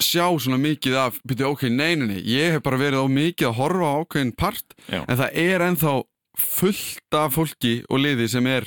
sjá 0.03 0.27
svona 0.41 0.59
mikið 0.59 0.95
af 0.97 1.21
byrju, 1.27 1.47
ok, 1.53 1.63
nei, 1.71 1.95
ég 2.25 2.53
hef 2.53 2.63
bara 2.63 2.77
verið 2.79 3.01
á 3.05 3.07
mikið 3.09 3.47
að 3.49 3.55
horfa 3.55 3.87
á 3.89 3.95
ákveðin 4.05 4.37
part 4.37 4.75
Já. 4.89 5.05
en 5.09 5.17
það 5.17 5.31
er 5.35 5.61
ennþá 5.61 6.03
fullt 6.37 7.13
af 7.15 7.35
fólki 7.35 7.85
og 7.91 7.99
liði 8.01 8.29
sem 8.29 8.47
er 8.47 8.65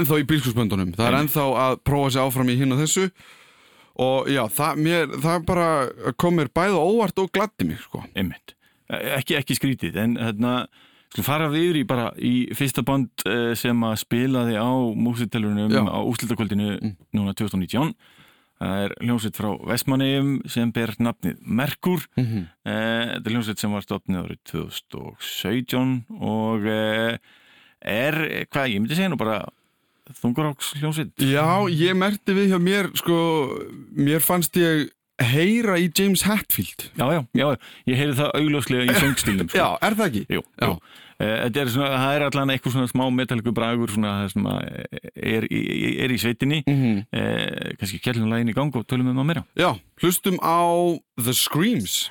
ennþá 0.00 0.18
í 0.20 0.26
bílskursböndunum 0.30 0.92
það 0.96 1.06
er 1.10 1.18
ennþá 1.20 1.44
að 1.64 1.76
prófa 1.84 2.10
sig 2.10 2.22
áfram 2.22 2.48
í 2.52 2.56
hinn 2.60 2.72
og 2.72 2.80
þessu 2.84 3.10
og 4.04 4.26
já, 4.28 4.42
það, 4.50 4.80
mér, 4.82 5.12
það 5.22 5.44
bara 5.46 5.68
kom 6.18 6.34
mér 6.34 6.48
bæði 6.50 6.74
á 6.74 6.82
óvart 6.82 7.20
og 7.22 7.30
gladdi 7.30 7.64
mig 7.68 7.78
sko. 7.78 8.00
Einmitt. 8.18 8.56
Eh, 8.90 9.14
ekki, 9.20 9.36
ekki 9.38 9.54
skrítið 9.54 9.96
en 10.02 10.16
hérna 10.18 10.54
skulum 11.12 11.28
fara 11.28 11.46
við 11.52 11.68
yfir 11.68 11.78
í 11.78 11.84
bara 11.86 12.08
í 12.18 12.32
fyrsta 12.58 12.82
band 12.82 13.22
eh, 13.30 13.52
sem 13.54 13.78
að 13.86 14.00
spilaði 14.02 14.58
á 14.58 14.66
músitelunum 14.98 15.70
á 15.86 15.98
úslitakvöldinu 16.02 16.72
Mm. 16.80 16.96
núna 17.14 17.34
2019 17.38 17.94
það 18.58 18.82
er 18.84 18.94
hljómsveit 19.00 19.36
frá 19.38 19.50
Vestmanneum 19.70 20.40
sem 20.50 20.70
ber 20.72 20.94
nafnið 20.98 21.38
Merkur 21.46 22.02
mm 22.16 22.24
-hmm. 22.24 22.44
Þetta 22.64 23.26
er 23.26 23.32
hljómsveit 23.32 23.58
sem 23.58 23.72
var 23.72 23.82
stopnið 23.82 24.22
árið 24.24 24.38
2017 24.50 26.04
og 26.20 26.66
er, 27.84 28.14
hvað, 28.50 28.70
ég 28.72 28.80
myndi 28.80 28.94
segja 28.96 29.08
nú 29.12 29.16
bara 29.20 29.44
þungaróks 30.12 30.74
hljómsveit 30.80 31.24
Já, 31.24 31.46
ég 31.72 31.96
merti 31.96 32.34
við 32.36 32.52
hjá 32.52 32.58
mér 32.60 32.90
sko, 32.98 33.16
mér 33.96 34.20
fannst 34.24 34.56
ég 34.60 34.90
heyra 35.22 35.76
í 35.78 35.86
James 35.94 36.24
Hetfield 36.26 36.88
Já, 36.98 37.06
já, 37.14 37.20
já, 37.38 37.46
ég 37.86 37.96
heyri 38.00 38.16
það 38.18 38.34
augljóslega 38.40 38.84
í 38.90 38.98
söngstílum 38.98 39.48
sko. 39.48 39.58
Já, 39.62 39.68
er 39.86 39.96
það 40.00 40.06
ekki? 40.10 40.24
Jú, 40.34 40.42
Já. 40.60 40.66
jú. 40.68 40.76
Eh, 41.22 41.34
Þetta 41.44 41.60
er 41.62 41.68
það 41.70 42.12
er 42.16 42.22
allan 42.26 42.50
eitthvað 42.50 42.74
svona 42.74 42.90
smá 42.90 43.04
metalliku 43.14 43.52
bragur 43.54 43.92
svona, 43.94 44.14
það 44.24 44.32
sem 44.32 44.48
að 44.50 44.62
er, 45.14 45.46
er 46.04 46.10
í 46.14 46.18
sveitinni 46.18 46.62
Mm 46.66 46.80
-hmm. 46.80 47.04
eh, 47.14 47.76
kannski 47.78 48.00
kjellum 48.02 48.32
lægin 48.34 48.50
í 48.50 48.56
gang 48.56 48.74
og 48.74 48.86
tölum 48.90 49.06
við 49.06 49.14
maður 49.14 49.30
meira 49.30 49.44
Já, 49.54 49.70
hlustum 50.02 50.36
á 50.42 50.98
The 51.22 51.32
Screams 51.32 52.10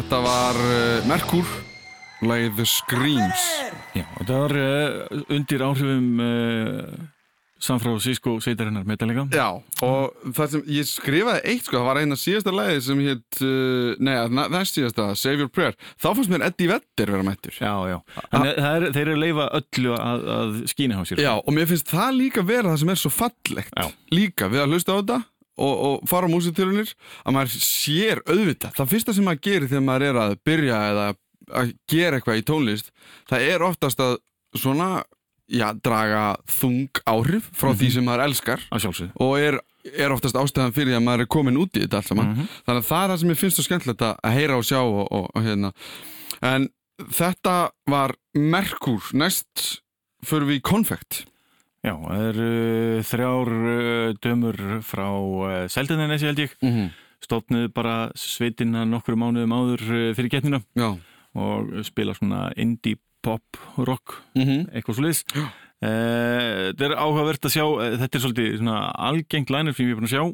Þetta 0.00 0.18
var 0.24 0.56
uh, 0.56 1.04
Merkur 1.04 1.48
The 2.24 2.64
Screams. 2.64 3.40
Já, 3.92 4.06
þetta 4.16 4.36
var 4.38 4.52
uh, 4.56 5.24
undir 5.28 5.60
áhrifum 5.60 6.22
uh, 6.24 6.86
San 7.60 7.82
Francisco 7.82 8.38
sveitarinnar 8.40 8.86
Metallica. 8.88 9.26
Já, 9.28 9.60
og 9.84 10.30
það 10.38 10.54
sem 10.54 10.62
ég 10.72 10.88
skrifaði 10.88 11.42
eitt 11.52 11.68
sko, 11.68 11.76
það 11.82 11.84
var 11.90 12.00
eina 12.00 12.16
síðasta 12.16 12.54
lagið 12.56 12.80
sem 12.86 13.02
hétt 13.04 13.40
uh, 13.44 13.90
Nei, 14.00 14.14
þess 14.54 14.72
síðasta, 14.78 15.08
Save 15.20 15.44
Your 15.44 15.52
Prayer. 15.52 15.76
Þá 16.00 16.06
fannst 16.14 16.32
mér 16.32 16.46
Eddie 16.48 16.70
Vedder 16.70 17.12
vera 17.18 17.26
mættur. 17.26 17.58
Já, 17.60 17.74
já, 17.92 17.98
Þannig, 18.22 18.62
er, 18.70 18.86
þeir 18.96 19.02
eru 19.04 19.18
að 19.18 19.24
leifa 19.26 19.50
öllu 19.60 19.98
að, 19.98 20.24
að 20.38 20.56
skýna 20.72 20.96
á 20.96 21.04
sér. 21.10 21.20
Já, 21.26 21.34
og 21.36 21.58
mér 21.58 21.68
finnst 21.74 21.92
það 21.92 22.16
líka 22.22 22.46
vera 22.54 22.72
það 22.72 22.80
sem 22.86 22.94
er 22.96 23.04
svo 23.04 23.12
fallegt 23.18 23.76
Já. 23.76 23.92
Líka 24.16 24.48
við 24.48 24.64
að 24.64 24.72
hlusta 24.78 24.96
á 24.96 24.98
þetta 25.02 25.20
og, 25.60 25.74
og 25.86 26.08
fara 26.10 26.28
á 26.28 26.32
músiktýrunir 26.32 26.92
að 27.24 27.36
maður 27.36 27.56
sér 27.60 28.22
auðvitað. 28.26 28.74
Það 28.78 28.92
fyrsta 28.94 29.16
sem 29.16 29.28
maður 29.28 29.44
gerir 29.46 29.70
þegar 29.70 29.86
maður 29.86 30.06
er 30.08 30.20
að 30.24 30.36
byrja 30.48 30.82
eða 30.90 31.06
að 31.60 31.72
gera 31.90 32.18
eitthvað 32.18 32.40
í 32.40 32.44
tónlist 32.46 32.92
það 33.30 33.46
er 33.52 33.64
oftast 33.66 34.02
að 34.04 34.18
svona 34.58 34.90
já, 35.50 35.70
draga 35.82 36.24
þung 36.50 37.00
áhrif 37.10 37.48
frá 37.58 37.72
því 37.74 37.90
sem 37.96 38.06
maður 38.06 38.26
elskar 38.28 38.62
og 39.18 39.32
er, 39.40 39.58
er 39.90 40.14
oftast 40.14 40.38
ástæðan 40.38 40.74
fyrir 40.76 40.98
að 40.98 41.06
maður 41.06 41.24
er 41.26 41.30
komin 41.34 41.58
út 41.60 41.74
í 41.74 41.84
þetta 41.84 42.00
allt 42.00 42.10
saman. 42.12 42.30
Mhm. 42.34 42.50
þannig 42.66 42.82
að 42.84 42.90
það 42.90 43.02
er 43.04 43.12
það 43.12 43.20
sem 43.22 43.32
ég 43.34 43.40
finnst 43.40 43.58
svo 43.58 43.66
skemmtilegt 43.66 44.06
að 44.06 44.36
heyra 44.36 44.58
og 44.60 44.68
sjá 44.68 44.80
og, 44.80 45.02
og, 45.10 45.26
og 45.34 45.46
hérna. 45.46 45.72
En 46.40 46.68
þetta 47.10 47.56
var 47.90 48.14
Merkur. 48.34 49.10
Næst 49.12 49.82
förum 50.22 50.52
við 50.52 50.62
konfekt 50.62 51.24
Já, 51.80 51.94
það 51.96 52.24
eru 52.30 52.48
þrjár 53.08 53.52
uh, 53.56 54.14
dömur 54.20 54.58
frá 54.84 55.06
uh, 55.08 55.68
Seldinanesi 55.72 56.26
held 56.28 56.38
ég, 56.38 56.56
mm 56.60 56.72
-hmm. 56.74 56.90
stofnuðu 57.24 57.72
bara 57.72 58.10
sveitina 58.14 58.84
nokkru 58.84 59.16
mánuðum 59.16 59.52
áður 59.56 59.82
uh, 59.88 60.14
fyrir 60.14 60.30
getnina 60.30 60.60
Já 60.76 60.98
og 61.38 61.84
spila 61.86 62.14
svona 62.16 62.50
indie 62.58 62.98
pop 63.22 63.56
rock, 63.76 64.22
mm 64.34 64.42
-hmm. 64.42 64.70
eitthvað 64.74 64.94
svo 64.94 65.04
liðs. 65.04 65.24
Uh, 65.80 66.72
þetta 66.72 66.84
er 66.84 66.96
áhugavert 66.96 67.44
að 67.44 67.54
sjá, 67.54 67.64
uh, 67.64 67.98
þetta 67.98 68.16
er 68.16 68.22
svolítið 68.22 68.56
svona 68.58 68.92
algengt 68.92 69.50
lænur 69.50 69.74
sem 69.74 69.86
ég 69.86 69.90
er 69.92 69.96
búin 69.96 70.08
að 70.08 70.14
sjá. 70.14 70.24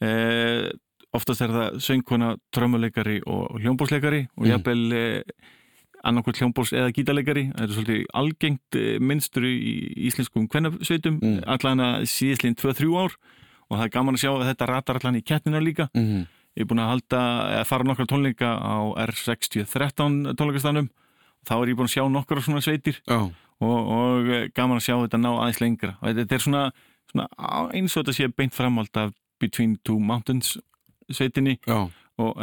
Uh, 0.00 0.70
oftast 1.12 1.40
er 1.42 1.48
það 1.48 1.78
söngkona, 1.78 2.36
trömmuleikari 2.52 3.20
og 3.26 3.60
hljómbósleikari 3.60 4.28
og 4.36 4.46
Mm. 4.46 4.50
jafnvel 4.50 4.92
annarkvært 6.04 6.40
hljómbós 6.40 6.72
eða 6.72 6.92
gítarleikari. 6.96 7.44
Þetta 7.52 7.66
er 7.66 7.76
svolítið 7.76 8.04
algengt 8.14 8.78
uh, 8.80 8.98
minnstur 9.00 9.44
í 9.44 9.56
íslenskum 10.08 10.48
kvennasveitum, 10.48 11.20
Mm. 11.20 11.42
allan 11.46 11.80
að 11.80 12.06
síðislega 12.08 12.56
2-3 12.62 12.96
ár 12.96 13.16
og 13.70 13.78
það 13.78 13.84
er 13.84 13.94
gaman 13.94 14.14
að 14.14 14.22
sjá 14.24 14.30
að 14.32 14.48
þetta 14.50 14.66
ratar 14.66 14.96
allan 15.00 15.20
í 15.20 15.22
kettnina 15.22 15.60
líka. 15.60 15.88
Mm 15.94 16.06
-hmm. 16.06 16.26
Ég 16.56 16.64
er 16.64 16.66
búin 16.66 16.82
að 16.82 16.90
halda, 16.90 17.20
að 17.60 17.66
fara 17.66 17.84
nokkra 17.84 18.06
tónleika 18.06 18.48
á 18.58 18.76
R6013 19.06 20.34
tónleikastanum 20.34 20.88
þá 21.46 21.54
er 21.62 21.68
ég 21.68 21.76
búin 21.76 21.86
að 21.88 21.94
sjá 21.94 22.08
nokkra 22.10 22.40
svona 22.42 22.60
sveitir 22.60 23.00
Já 23.06 23.30
og, 23.60 23.88
og 23.92 24.28
eh, 24.32 24.48
gaman 24.56 24.76
að 24.80 24.86
sjá 24.88 24.96
þetta 25.04 25.20
ná 25.20 25.30
aðeins 25.36 25.60
lengra 25.60 25.96
og 26.00 26.16
þetta 26.16 26.34
er 26.34 26.38
svona, 26.40 26.62
svona 27.12 27.26
eins 27.76 27.96
og 27.96 28.04
þetta 28.04 28.12
sé 28.16 28.28
beint 28.32 28.54
framhald 28.54 28.96
af 28.96 29.12
Between 29.40 29.76
Two 29.84 29.98
Mountains 30.00 30.58
sveitinni 31.10 31.58
og 31.68 31.90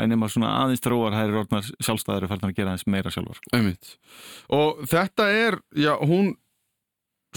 en 0.03 0.11
ef 0.15 0.19
maður 0.21 0.33
svona 0.35 0.51
aðeins 0.63 0.83
þróar 0.85 1.15
það 1.17 1.27
er 1.27 1.37
orðnar 1.41 1.69
sjálfstæðar 1.87 2.25
og 2.27 2.31
farnar 2.33 2.51
að 2.53 2.57
gera 2.59 2.73
aðeins 2.73 2.87
meira 2.95 3.13
sjálfur 3.13 3.39
Einmitt. 3.57 3.93
Og 4.57 4.83
þetta 4.91 5.29
er, 5.45 5.59
já, 5.75 5.93
hún 6.01 6.33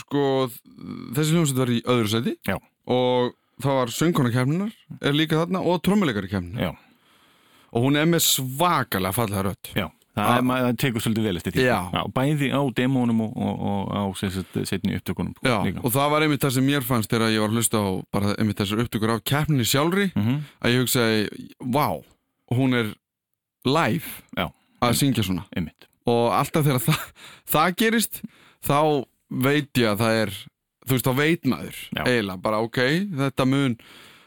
sko, 0.01 0.25
þessi 1.17 1.35
hljómsveit 1.37 1.61
var 1.61 1.73
í 1.75 1.81
öðru 1.95 2.11
seti 2.13 2.37
Já. 2.49 2.57
og 2.91 3.35
það 3.61 3.79
var 3.83 3.95
söngkonakefninar 3.97 4.77
er 5.05 5.17
líka 5.17 5.41
þarna 5.43 5.61
og 5.67 5.81
Já, 6.61 6.71
og 7.71 7.85
hún 7.87 7.99
er 8.01 8.07
með 8.11 8.25
svakalega 8.27 9.13
fallega 9.17 9.49
rödd 9.51 9.75
já 9.77 9.89
Það, 10.11 10.27
Ah. 10.27 10.37
er, 10.37 10.43
maður, 10.43 10.65
það 10.67 10.79
tekur 10.83 11.03
svolítið 11.05 11.27
vel 11.29 11.37
eftir 11.39 11.53
því 11.55 11.65
Já. 11.65 12.01
Bæði 12.13 12.49
á 12.51 12.61
demónum 12.77 13.21
og, 13.23 13.37
og, 13.47 13.61
og 13.63 13.93
á 13.95 14.03
setni 14.67 14.97
upptökunum 14.99 15.37
Já, 15.47 15.55
og 15.85 15.93
það 15.95 16.09
var 16.11 16.25
einmitt 16.27 16.43
það 16.43 16.55
sem 16.57 16.67
mér 16.67 16.83
fannst 16.85 17.13
þegar 17.15 17.31
ég 17.31 17.41
var 17.45 17.53
að 17.53 17.61
hlusta 17.61 17.79
á 17.79 17.89
bara 18.13 18.33
einmitt 18.35 18.59
þessar 18.59 18.83
upptökur 18.83 19.13
af 19.15 19.23
keppninni 19.31 19.65
sjálfri 19.71 20.09
Mhm. 20.19 20.41
að 20.67 20.75
ég 20.75 20.83
hugsaði, 20.83 21.47
vá, 21.63 21.87
hún 22.57 22.75
er 22.79 22.93
live 23.69 24.07
Já. 24.39 24.49
að 24.83 24.95
syngja 25.01 25.25
svona. 25.27 25.45
Einmitt. 25.57 25.87
og 26.11 26.31
alltaf 26.35 26.65
þegar 26.67 26.81
það, 26.87 27.03
það 27.55 27.75
gerist 27.83 28.23
þá 28.67 28.79
veit 29.31 29.71
ég 29.79 29.91
að 29.93 30.01
það 30.05 30.21
er 30.25 30.31
þú 30.87 30.95
veist, 30.97 31.07
þá 31.07 31.15
veit 31.21 31.45
maður 31.53 31.77
Já. 31.95 32.05
eiginlega, 32.07 32.41
bara 32.43 32.63
ok, 32.65 32.81
þetta 33.21 33.47
mun 33.47 33.77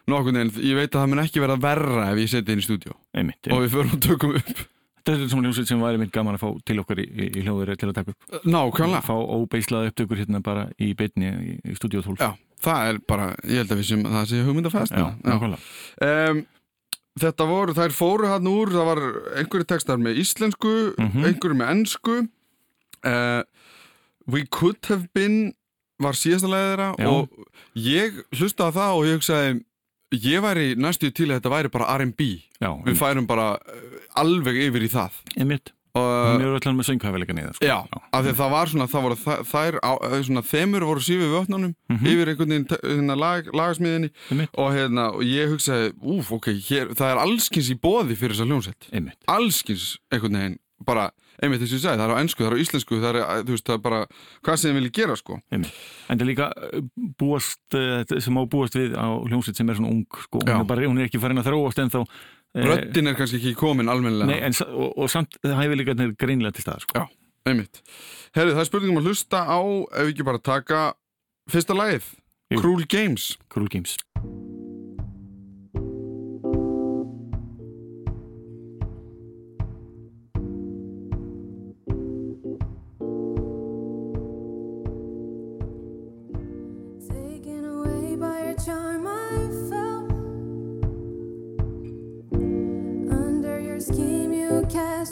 nokkurn 0.07 0.37
veginn, 0.39 0.53
ég 0.69 0.77
veit 0.77 0.91
að 0.93 1.01
það 1.01 1.09
mun 1.13 1.23
ekki 1.23 1.41
verða 1.43 1.57
verra 1.63 2.05
ef 2.13 2.21
ég 2.23 2.29
seti 2.31 2.53
inn 2.53 2.61
í 2.61 2.67
stúdíu 2.67 2.93
Einmitt, 3.17 3.49
og 3.51 3.63
við 3.65 3.73
förum 3.77 3.97
og 3.97 4.01
tökum 4.03 4.37
upp. 4.39 4.63
Þetta 5.03 5.19
er 5.19 5.31
svona 5.33 5.49
hljómsveit 5.49 5.67
sem 5.67 5.81
væri 5.83 5.99
minn 5.99 6.11
gaman 6.15 6.37
að 6.37 6.43
fá 6.45 6.49
til 6.63 6.77
okkar 6.79 6.99
í, 7.03 7.05
í, 7.11 7.25
í 7.35 7.41
hljóður 7.43 7.73
til 7.75 7.89
að 7.89 7.95
taka 7.97 8.13
upp. 8.13 8.37
Nákvæmlega, 8.47 9.01
Fá 9.03 9.15
óbeislaða 9.19 9.89
upptökur 9.91 10.21
hérna 10.21 10.39
bara 10.45 10.69
í 10.79 10.93
beinni 10.95 11.27
í, 11.27 11.55
í 11.59 11.75
stúdíu 11.75 11.99
12 12.05 12.21
já, 12.23 12.29
það 12.63 12.91
er 12.93 12.99
bara 13.11 13.25
ég 13.43 13.59
held 13.63 13.73
að 13.75 13.81
við 13.81 13.89
sem, 13.89 14.05
það 14.13 14.29
sé 14.31 14.39
hugmyndafæst 14.47 14.95
já, 14.95 15.07
nákvæmlega. 15.27 15.73
Um, 16.07 16.39
Þetta 17.21 17.45
voru, 17.45 17.73
þær 17.77 17.91
fóru 17.93 18.25
hann 18.31 18.47
úr 18.49 18.71
það 18.73 18.87
var 18.89 19.01
einhverju 19.37 19.67
textar 19.69 19.99
með 20.01 20.17
íslensku 20.23 20.71
Mhm. 20.97 21.25
einhverju 21.29 21.57
með 21.59 21.69
ensku 21.75 22.15
uh, 23.05 23.43
We 24.25 24.45
could 24.49 24.79
have 24.89 25.09
been 25.13 25.53
var 26.01 26.13
síðasta 26.17 26.49
leiði 26.49 26.71
þeirra 26.71 26.87
Já. 26.97 27.07
og 27.11 27.29
ég 27.75 28.17
hlustaði 28.39 28.73
það 28.79 28.95
og 28.97 29.05
ég 29.05 29.17
hugsaði 29.19 29.63
ég 30.23 30.41
væri 30.43 30.65
næstu 30.77 31.11
til 31.13 31.29
að 31.29 31.37
þetta 31.39 31.51
væri 31.53 31.71
bara 31.73 31.87
R&B 31.99 32.21
við 32.87 32.97
færum 32.99 33.27
bara 33.29 33.47
uh, 33.61 33.99
alveg 34.23 34.57
yfir 34.69 34.83
í 34.87 34.89
það 34.93 35.21
einmitt 35.37 35.71
Hún 35.93 36.41
er 36.41 36.55
allan 36.57 36.77
með 36.79 36.87
sönghæfileika 36.89 37.33
niður 37.37 37.53
sko. 37.53 37.67
Já, 37.67 37.75
af 38.13 38.23
því 38.25 38.31
að 38.31 38.37
það 38.39 38.49
var 38.55 38.71
svona, 38.71 38.87
það 38.89 39.03
voru 39.05 39.17
þær, 39.51 39.75
eh, 39.83 40.15
svona, 40.25 40.41
þemur 40.49 40.85
voru 40.89 41.03
sífið 41.05 41.33
vötnunum 41.35 41.75
Mhm. 41.91 42.07
yfir 42.09 42.31
einhvern 42.31 42.49
veginn 42.49 42.67
hérna, 42.81 43.15
lag, 43.19 43.45
lagasmiðinni 43.53 44.09
Einmitt. 44.31 44.49
og, 44.57 44.71
hérna, 44.73 45.05
og 45.13 45.21
ég 45.21 45.51
hugsaði, 45.53 45.93
úf, 46.01 46.31
ok, 46.31 46.47
hér, 46.65 46.87
það 46.97 47.11
er 47.13 47.21
allskins 47.27 47.69
í 47.69 47.77
bóði 47.79 48.17
fyrir 48.17 48.33
þessa 48.33 48.49
hljónsett 48.49 48.89
Einmitt 48.91 49.17
allskins 49.27 49.97
einhvern 50.11 50.33
veginn 50.33 50.57
bara, 50.83 51.11
einmitt 51.41 51.61
þess 51.61 51.71
að 51.71 51.77
ég 51.77 51.83
sagði, 51.85 51.99
það 52.01 52.09
er 52.09 52.15
á 52.17 52.21
ennsku, 52.23 52.41
það 52.43 52.49
er 52.49 52.57
á 52.57 52.63
íslensku 52.63 52.95
það 52.99 53.09
er, 53.13 53.43
þú 53.45 53.53
veist, 53.53 53.63
það 53.69 53.73
er 53.77 53.83
bara 53.85 53.99
hvað 54.43 54.57
sem 54.57 54.71
þið 54.73 54.79
vilja 54.81 54.91
gera, 54.97 55.15
sko 55.15 55.41
En 55.53 55.63
það 55.63 56.21
er 56.21 56.29
líka 56.33 56.47
uh, 56.73 56.81
búast 57.21 58.21
sem 58.23 58.33
á 58.33 58.43
búast 58.49 58.73
við 58.73 58.97
á 58.97 59.07
hljómsveit 59.29 59.55
sem 59.55 59.69
er 59.69 59.75
svona 59.77 59.91
ung 59.93 60.05
sko. 60.09 60.39
hún, 60.41 60.49
er 60.59 60.65
bara, 60.65 60.81
hún 60.89 60.97
er 60.99 61.05
ekki 61.07 61.21
farin 61.21 61.37
að 61.37 61.51
þróast 61.53 61.77
en 61.85 61.89
þá 61.93 62.01
röddin 62.55 63.09
er 63.09 63.17
kannski 63.17 63.39
ekki 63.41 63.55
komin 63.59 63.91
almennilega. 63.91 64.29
Nei, 64.29 64.39
en, 64.45 64.57
og, 64.69 64.97
og 64.97 65.11
samt 65.11 65.39
hæfileikarnir 65.43 66.11
er 66.11 66.17
greinilega 66.19 66.57
til 66.57 66.67
stað 66.67 66.85
sko. 66.85 67.01
Já, 67.01 67.49
einmitt. 67.49 67.81
Herri, 68.35 68.53
það 68.53 68.65
er 68.65 68.69
spurningum 68.69 69.01
að 69.01 69.11
hlusta 69.11 69.45
á 69.45 69.59
ef 69.59 70.03
við 70.03 70.13
ekki 70.13 70.27
bara 70.29 70.43
taka 70.43 70.83
fyrsta 71.51 71.77
lagið. 71.77 72.09
Cruel 72.53 72.85
Games. 72.85 73.33
Cruel 73.49 73.71
Games 73.73 73.97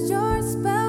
your 0.09 0.41
spell. 0.41 0.80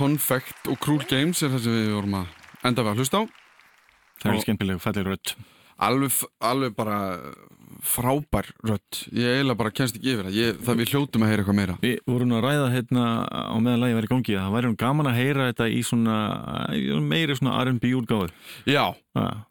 Confect 0.00 0.68
og 0.72 0.80
Cruel 0.80 1.04
Games 1.04 1.42
er 1.44 1.52
það 1.52 1.64
sem 1.66 1.76
við 1.76 1.94
vorum 1.98 2.18
að 2.22 2.34
enda 2.70 2.84
við 2.84 2.92
að 2.92 3.00
hlusta 3.02 3.20
á. 3.20 3.22
Það 4.20 4.32
er 4.32 4.44
skemmtileg, 4.44 4.80
falleg 4.80 5.08
rödd. 5.10 5.32
Alveg, 5.80 6.16
alveg 6.44 6.72
bara 6.76 6.96
frábær 7.84 8.48
rödd. 8.64 9.02
Ég 9.16 9.38
eiginlega 9.38 9.58
bara 9.60 9.72
kennst 9.72 9.96
ekki 9.96 10.12
yfir 10.12 10.26
það, 10.28 10.36
ég, 10.36 10.58
það 10.66 10.80
við 10.80 10.90
hljótum 10.94 11.24
að 11.24 11.30
heyra 11.30 11.44
eitthvað 11.44 11.58
meira. 11.60 11.76
Við 11.84 11.94
vorum 12.08 12.34
að 12.36 12.42
ræða 12.46 12.66
hérna 12.74 13.04
á 13.28 13.56
meðan 13.56 13.84
lagi 13.84 13.96
verið 14.00 14.12
gangi 14.14 14.34
að 14.36 14.42
það 14.42 14.56
væri 14.56 14.72
gaman 14.82 15.10
að 15.10 15.20
heyra 15.20 15.46
þetta 15.50 15.68
í 15.70 15.78
svona 15.88 16.18
meiri 17.12 17.38
svona 17.38 17.60
R&B 17.64 17.94
úrgáðu 18.00 18.28
Já, 18.68 18.84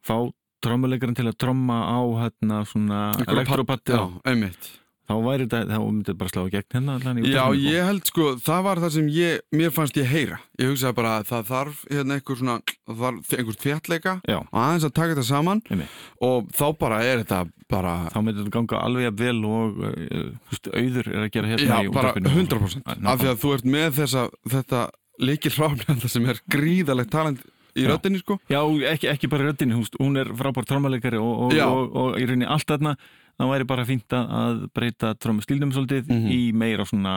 fá 0.05 0.17
trommuleikarinn 0.65 1.17
til 1.17 1.29
að 1.29 1.39
tromma 1.39 1.79
á 1.87 1.99
hérna 2.25 2.61
svona 2.67 3.01
elektropatti 3.25 3.95
já, 3.95 4.03
einmitt 4.27 4.73
þá 5.09 5.13
væri 5.25 5.47
þetta, 5.47 5.59
þá 5.69 5.79
myndi 5.81 6.05
þetta 6.05 6.19
bara 6.19 6.31
slá 6.33 6.41
í 6.43 6.53
gegn 6.53 6.91
allan 6.93 7.19
í 7.19 7.31
Já, 7.33 7.43
ég 7.57 7.87
held 7.89 8.09
sko, 8.11 8.27
það 8.45 8.65
var 8.67 8.81
það 8.83 8.93
sem 8.95 9.09
ég, 9.15 9.43
mér 9.57 9.73
fannst 9.73 9.97
ég 9.97 10.09
heyra. 10.09 10.39
Ég 10.61 10.69
hugsaði 10.69 10.97
bara 10.99 11.13
að 11.17 11.27
það 11.31 11.47
þarf 11.49 11.81
hérna 11.89 12.17
einhver 12.19 12.39
svona, 12.41 12.57
þarf 12.89 13.33
einhver 13.39 13.59
þéttleika 13.63 14.15
Já, 14.29 14.37
og 14.43 14.59
aðeins 14.63 14.87
að 14.87 14.95
taka 14.99 15.15
þetta 15.15 15.27
saman. 15.31 15.63
Einmitt. 15.69 15.99
og 16.29 16.53
þá 16.53 16.65
bara 16.83 17.01
er 17.07 17.23
þetta 17.23 17.41
bara, 17.69 17.95
þá 18.13 18.19
myndi 18.21 18.43
þetta 18.43 18.55
ganga 18.57 18.81
alveg 18.85 19.07
jafn 19.07 19.21
vel 19.23 19.37
og 19.49 19.83
uh, 19.89 20.73
auður 20.73 21.11
er 21.13 21.21
að 21.25 21.31
gera 21.35 21.53
hérna 21.53 21.69
já, 21.69 21.85
í 21.85 21.93
bara 21.93 22.13
útvarpinu. 22.13 22.33
100% 22.45 23.07
af 23.13 23.21
því 23.21 23.31
að 23.33 23.39
þú 23.43 23.53
ert 23.57 23.69
með 23.77 23.93
þessa, 23.99 24.25
þetta 24.55 24.83
líkil 25.19 25.55
hráfnenda 25.57 26.09
sem 26.11 26.27
er 26.31 26.43
gríðalegt 26.49 27.11
talent 27.13 27.41
í 27.77 27.85
Já. 27.85 27.93
röddinni 27.93 28.21
sko. 28.21 28.39
Já, 28.49 28.61
ekki, 28.91 29.09
ekki 29.11 29.29
bara 29.31 29.49
röddinni, 29.49 29.77
hún, 29.77 29.85
hún 29.99 30.19
er 30.21 30.31
frábær 30.37 30.67
trommuleikari 30.67 31.19
og, 31.21 31.49
og, 31.49 31.57
og, 31.65 31.97
og, 32.01 32.19
í 32.19 32.25
rauninni 32.27 32.47
allt 32.49 32.69
þarna 32.69 32.95
það 33.39 33.51
væri 33.53 33.67
bara 33.67 33.85
fínt 33.87 34.07
að- 34.15 34.29
að 34.41 34.61
breyta 34.75 35.13
trommustílnum 35.15 35.71
svolítið 35.73 36.09
Mhm. 36.09 36.29
í 36.31 36.53
meira 36.53 36.85
svona 36.85 37.15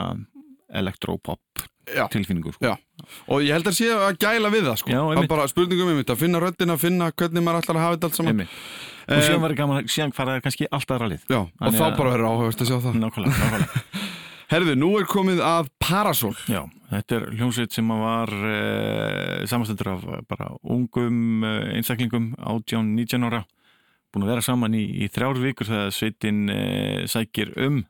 elektropop 0.72 1.40
Já. 1.92 2.06
tilfinningu 2.08 2.52
sko. 2.54 2.62
Já. 2.64 2.76
og 3.26 3.42
ég 3.42 3.50
held 3.52 3.66
að 3.66 3.74
sé 3.74 3.88
að 3.90 4.16
gæla 4.22 4.48
við 4.54 4.62
það 4.68 4.76
sko 4.78 4.90
Já, 4.92 5.00
að 5.02 5.16
einmitt. 5.16 5.28
bara 5.28 5.48
spurningum 5.50 5.88
um 5.90 5.98
þetta, 5.98 6.14
að 6.14 6.20
finna 6.22 6.38
röddina, 6.40 6.78
finna 6.78 7.10
hvernig 7.12 7.42
maður 7.42 7.60
ætlar 7.62 7.76
að 7.76 7.82
hafa 7.82 7.96
þetta 7.96 8.04
allt 8.08 8.14
saman 8.14 8.32
Einmitt. 8.32 8.48
og 9.08 9.14
Eh, 9.16 9.20
síðan 9.28 9.40
var 9.42 9.54
gaman, 9.54 9.84
síðan 9.90 10.12
fara 10.14 10.38
það 10.38 10.42
kannski 10.44 10.66
alltaf 10.70 11.00
rallið 11.02 11.20
Já, 11.28 11.38
og 11.42 11.50
Þannig 11.58 11.80
þá 11.80 11.86
að- 11.90 11.96
bara 11.98 12.10
verður 12.14 12.30
áhugast 12.30 12.60
að 12.62 12.68
sjá 12.70 12.78
það 12.80 12.94
nákvæmlega, 13.02 13.34
nákvæmlega. 13.42 13.82
Herðu, 14.52 14.74
nú 14.78 14.90
er 15.00 15.04
komið 15.08 15.40
að 15.42 15.68
Parasol 15.80 16.34
Já, 16.46 16.62
þetta 16.92 17.12
er 17.16 17.26
hljómsveit 17.34 17.72
sem 17.72 17.88
að 17.88 18.00
var 18.04 18.28
uh, 18.28 19.46
samanstöndur 19.50 19.88
af 19.96 20.04
eh, 20.04 20.20
bara 20.28 20.48
ungum 20.62 21.42
uh, 21.42 21.74
einstaklingum 21.74 22.34
18-19 22.38 23.24
ára 23.26 23.44
búin 24.12 24.26
að 24.26 24.34
vera 24.34 24.44
saman 24.44 24.76
í, 24.76 24.84
í 25.04 25.08
þrjár 25.12 25.40
vikur 25.42 25.70
þegar 25.70 25.96
sveitin 25.96 26.44
uh, 26.52 27.02
sækir 27.10 27.52
um 27.66 27.82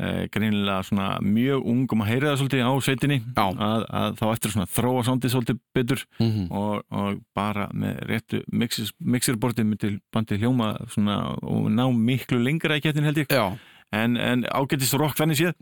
uh, 0.00 0.24
greinilega 0.32 0.82
svona 0.86 1.08
mjög 1.24 1.68
ungum 1.72 2.04
að 2.04 2.10
heyra 2.12 2.32
það 2.32 2.40
svolítið 2.42 2.66
á 2.66 2.72
sveitinni. 2.88 3.20
Að, 3.36 3.86
að 4.00 4.18
þá 4.20 4.26
eftir 4.32 4.54
svona 4.54 4.68
þróa 4.78 5.06
sándið 5.06 5.34
svolítið 5.34 5.62
betur 5.76 6.04
mm 6.20 6.50
og, 6.56 6.82
og 6.94 7.22
bara 7.36 7.68
með 7.74 8.02
réttu 8.10 8.42
mixerbortið 8.52 9.66
myndi 9.66 9.94
bandið 10.14 10.44
hljóma 10.44 10.74
svona 10.92 11.16
og 11.42 11.70
ná 11.72 11.86
miklu 11.92 12.38
lengra 12.42 12.78
í 12.78 12.84
kettin 12.84 13.06
held 13.06 13.24
ég. 13.24 13.32
Já, 13.32 13.56
en, 13.94 14.16
en 14.16 14.44
ágætist 14.50 14.96
rock 14.98 15.16
þannig 15.18 15.40
séð. 15.40 15.56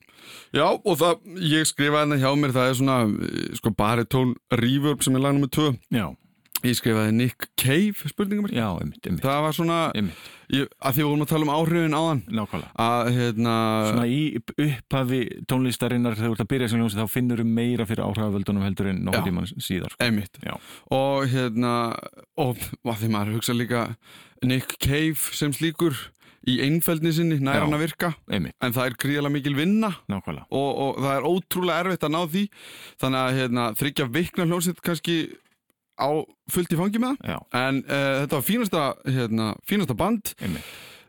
Já, 0.55 0.67
og 0.67 0.99
það, 1.01 1.25
ég 1.41 1.69
skrifaði 1.69 2.03
hérna 2.05 2.21
hjá 2.21 2.31
mér, 2.39 2.55
það 2.57 2.69
er 2.71 2.79
svona, 2.81 2.99
eh, 3.29 3.49
sko, 3.59 3.73
baritón 3.79 4.35
reverb 4.53 5.05
sem 5.05 5.17
er 5.17 5.25
lag 5.25 5.37
nummer 5.37 5.51
2. 5.53 5.73
Já, 5.95 6.07
Ég 6.65 6.79
skrifaði 6.79 7.13
Nick 7.13 7.49
Cave, 7.61 8.09
spurningum 8.09 8.47
já, 8.49 8.65
einmitt, 8.81 9.05
einmitt, 9.05 9.21
Það 9.25 9.41
var 9.45 9.53
svona, 9.57 9.79
einmitt. 9.95 10.23
ég, 10.55 10.69
að 10.81 10.95
því 10.97 11.03
við 11.03 11.09
vorum 11.11 11.25
að 11.27 11.29
tala 11.35 11.45
um 11.45 11.53
áhrifin 11.53 11.97
áðan, 11.99 12.23
Nákvæmlega. 12.39 12.71
að, 12.81 13.11
hérna, 13.19 13.57
Svona 13.91 14.07
í 14.09 14.21
upp- 14.41 14.55
upphafi 14.65 15.21
tónlistarinnar 15.53 16.17
þegar 16.17 16.31
þú 16.31 16.39
ert 16.39 16.45
að 16.47 16.51
byrja 16.55 16.71
sem 16.73 16.81
ljónsi 16.81 16.97
þá 17.03 17.11
finnur 17.13 17.43
þú 17.45 17.47
meira 17.61 17.85
fyrir 17.91 18.05
áhrifavöldunum 18.07 18.65
heldur 18.65 18.89
en 18.89 19.03
Já. 19.03 19.05
nokkuð 19.11 19.29
tíman 19.29 19.53
síðar. 19.61 19.91
Sko. 19.93 20.05
einmitt. 20.09 20.41
Já. 20.43 20.57
Og, 20.91 21.29
hérna, 21.29 21.75
og, 22.39 22.57
að 22.85 22.97
því 23.05 23.13
maður 23.13 23.35
hugsa 23.37 23.53
líka 23.55 23.85
Nick 24.43 24.79
Cave 24.81 25.17
sem 25.37 25.53
slíkur 25.53 25.95
í 26.49 26.59
einfeldni 26.61 27.13
sinni, 27.13 27.39
nær 27.41 27.57
Já. 27.57 27.61
hann 27.65 27.73
að 27.77 27.85
virka, 27.87 28.15
Einmitt, 28.29 28.53
en 28.61 28.73
það 28.73 28.87
er 28.91 28.97
gríðalega 29.01 29.33
mikil 29.33 29.55
vinna. 29.57 29.97
nákvæmlega. 30.09 30.45
og, 30.51 30.77
og 30.77 30.99
það 31.01 31.15
er 31.17 31.29
ótrúlega 31.29 31.85
erfitt 31.85 32.05
að 32.05 32.13
ná 32.13 32.21
því 32.29 32.49
þannig 33.01 33.21
að 33.21 33.39
hérna, 33.39 33.65
þryggja 33.81 34.09
vikna 34.13 34.45
hljómsveit 34.49 34.83
kannski 34.85 35.17
á 35.95 36.09
fullt 36.51 36.73
í 36.75 36.79
fangi 36.79 36.99
með 37.03 37.15
en 37.25 37.81
uh, 37.87 38.25
þetta 38.25 38.37
var 38.39 38.45
fínasta, 38.47 38.83
hérna, 39.07 39.47
fínasta 39.69 39.95
band. 39.99 40.35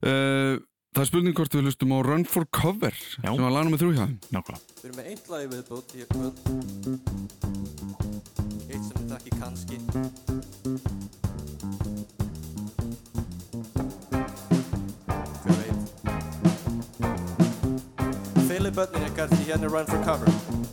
Uh, 0.06 0.62
það 0.96 1.02
er 1.04 1.10
spurning 1.10 1.36
hvort 1.38 1.56
við 1.58 1.66
hlustum 1.68 1.96
á 1.96 2.00
Run 2.06 2.26
for 2.30 2.46
Cover 2.54 2.94
Já. 2.94 3.28
sem 3.32 3.42
var 3.44 3.52
lagnum 3.56 3.74
með 3.76 3.82
þrjú 3.84 3.94
hjá 3.98 4.06
þeim. 4.06 4.20
Nákvæmlega. 4.36 4.62
Við 4.82 4.86
erum 4.90 4.98
með 5.00 5.06
eitt 5.12 5.26
lagi 5.34 5.48
viðbútt 5.56 5.90
í 5.96 5.98
kvöld 6.14 6.38
Eitt 8.66 8.84
sem 8.86 8.96
við 8.96 9.08
þekki 9.14 9.32
kannski. 9.40 9.78
Hver 15.46 15.58
veit? 15.62 15.82
Fyllir 18.48 18.74
börnin 18.76 19.08
ykkar 19.10 19.28
því 19.34 19.44
hérna 19.50 19.68
Run 19.72 19.88
for 19.90 20.02
Cover 20.08 20.65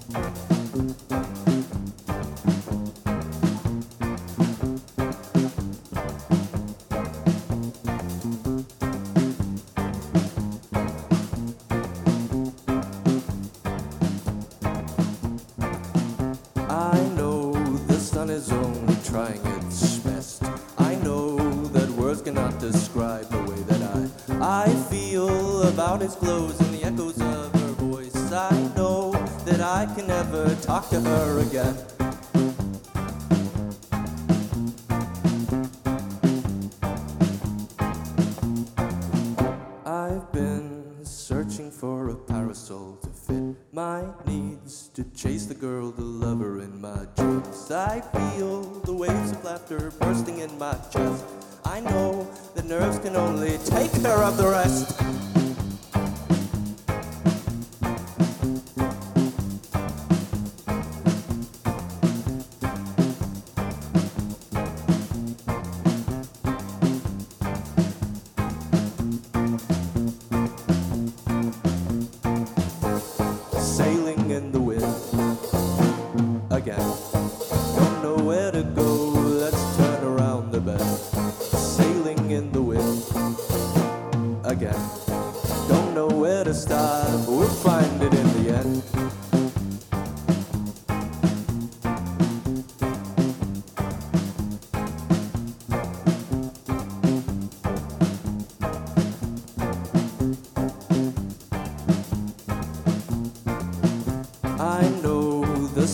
glows 26.16 26.60
and 26.60 26.74
the 26.74 26.84
echoes 26.84 27.20
of 27.20 27.52
her 27.52 27.72
voice. 27.84 28.14
I 28.32 28.50
know 28.76 29.12
that 29.44 29.60
I 29.60 29.86
can 29.94 30.06
never 30.06 30.54
talk 30.56 30.88
to 30.90 31.00
her 31.00 31.40
again. 31.40 31.76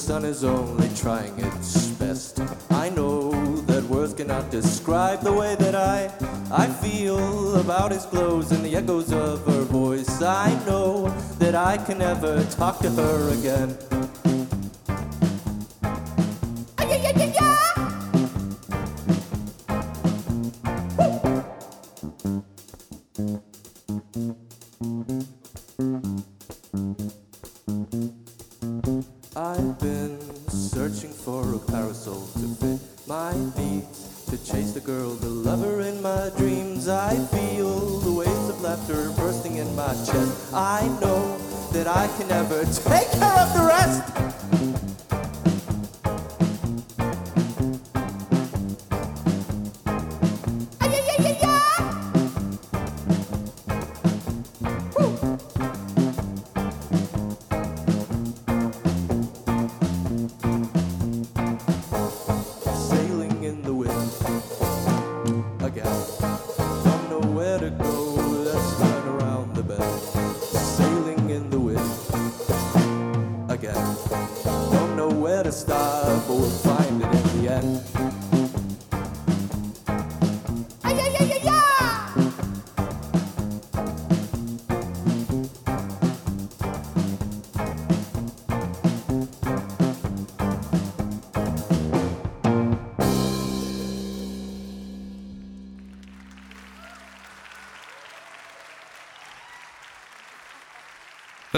Sun 0.08 0.24
is 0.24 0.42
only 0.42 0.88
trying 0.96 1.38
its 1.38 1.88
best. 2.00 2.40
I 2.70 2.88
know 2.88 3.30
that 3.66 3.84
words 3.90 4.14
cannot 4.14 4.50
describe 4.50 5.20
the 5.20 5.34
way 5.34 5.54
that 5.56 5.74
I 5.74 6.10
I 6.50 6.66
feel 6.66 7.56
about 7.56 7.92
his 7.92 8.06
glows 8.06 8.50
and 8.50 8.64
the 8.64 8.74
echoes 8.74 9.12
of 9.12 9.44
her 9.44 9.64
voice. 9.64 10.22
I 10.22 10.48
know 10.64 11.10
that 11.38 11.54
I 11.54 11.76
can 11.76 11.98
never 11.98 12.42
talk 12.44 12.78
to 12.78 12.90
her 12.90 13.28
again. 13.38 13.76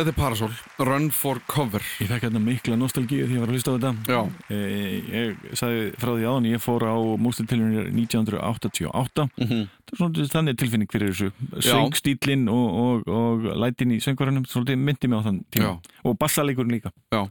Þetta 0.00 0.12
er 0.14 0.16
Parasol, 0.16 0.52
Run 0.80 1.10
for 1.12 1.40
Cover. 1.50 1.82
Ég 2.00 2.08
fekk 2.08 2.22
hérna 2.24 2.40
mikla 2.40 2.76
nostalgíu 2.80 3.26
því 3.28 3.34
ég 3.36 3.42
var 3.42 3.50
að 3.50 3.56
hlusta 3.58 3.72
á 3.72 3.76
þetta. 3.76 3.90
Já, 4.08 4.20
Eh, 4.48 4.94
Ég 5.10 5.56
sagði 5.58 5.82
frá 6.00 6.10
því 6.14 6.24
áðan 6.30 6.46
ég 6.48 6.62
fór 6.64 6.84
á 6.88 6.96
mústiltilunir 7.20 7.90
1988 7.92 9.26
Mhm. 9.36 9.68
Það 9.90 9.92
er 9.92 9.96
svona 9.98 10.28
þannig 10.32 10.56
tilfinning 10.56 10.88
fyrir 10.90 11.10
þessu. 11.12 11.32
Söngstílinn 11.60 12.48
og, 12.48 12.68
og, 12.80 13.08
og 13.08 13.44
lætin 13.60 13.92
í 13.92 13.98
söngvarunum 14.00 14.46
svolítið 14.48 14.78
myndi 14.80 15.08
mig 15.10 15.18
á 15.20 15.22
þann 15.26 15.44
tíma. 15.50 15.68
Já. 15.68 15.80
og 16.04 16.18
bassaleikurinn 16.18 16.72
líka. 16.80 16.92
Já. 17.12 17.26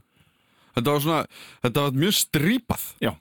Þetta 0.76 0.92
var 0.94 1.00
svona, 1.00 1.26
þetta 1.64 1.82
var 1.82 1.90
mjög 1.98 2.14
strípað. 2.20 2.84
Já, 3.02 3.14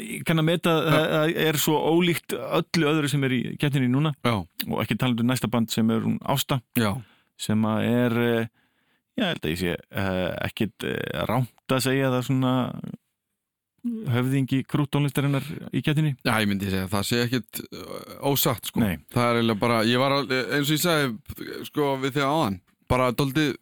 ég 0.00 0.24
kann 0.26 0.40
að 0.42 0.44
meta 0.50 0.70
að 0.80 1.10
það 1.14 1.36
er 1.46 1.52
svo 1.62 1.76
ólíkt 1.94 2.34
öllu 2.34 2.88
öðru 2.90 3.08
sem 3.12 3.22
er 3.24 3.30
í 3.36 3.56
kettinni 3.56 3.86
núna. 3.92 4.14
Já, 4.24 4.34
og 4.66 4.80
ekki 4.82 4.98
talandi 4.98 5.20
um 5.22 5.28
næsta 5.30 5.48
band 5.48 5.70
sem 5.70 5.88
er 5.94 6.00
Ásta. 6.26 6.60
Já, 6.74 6.96
sem 7.38 7.62
að 7.62 7.84
er 7.86 8.18
eh, 8.40 8.48
já, 9.18 9.24
ég 9.24 9.28
held 9.32 9.44
að 9.44 9.50
ég 9.54 9.60
sé 9.64 9.74
uh, 9.74 10.32
ekkit 10.46 10.86
uh, 10.88 11.24
rámt 11.30 11.74
að 11.76 11.84
segja 11.88 12.10
það 12.14 12.26
svona 12.30 12.54
höfðingi 14.12 14.58
krúttónlistarinnar 14.68 15.44
í 15.72 15.80
kettinni 15.84 16.10
já, 16.20 16.34
ég 16.42 16.48
myndi 16.50 16.68
segja 16.68 16.88
það 16.92 17.06
sé 17.08 17.20
ekkit 17.24 17.62
uh, 17.72 18.18
ósatt 18.28 18.68
sko. 18.68 18.82
Það 19.14 19.28
er 19.30 19.38
eiginlega 19.40 19.60
bara, 19.62 19.78
ég 19.88 20.02
var 20.02 20.12
al- 20.18 20.26
eins 20.28 20.68
og 20.68 20.74
ég 20.76 20.82
sagði 20.82 21.62
sko 21.70 21.94
við 22.02 22.18
þig 22.18 22.26
áðan 22.28 22.58
bara 22.90 23.08
doldið 23.16 23.54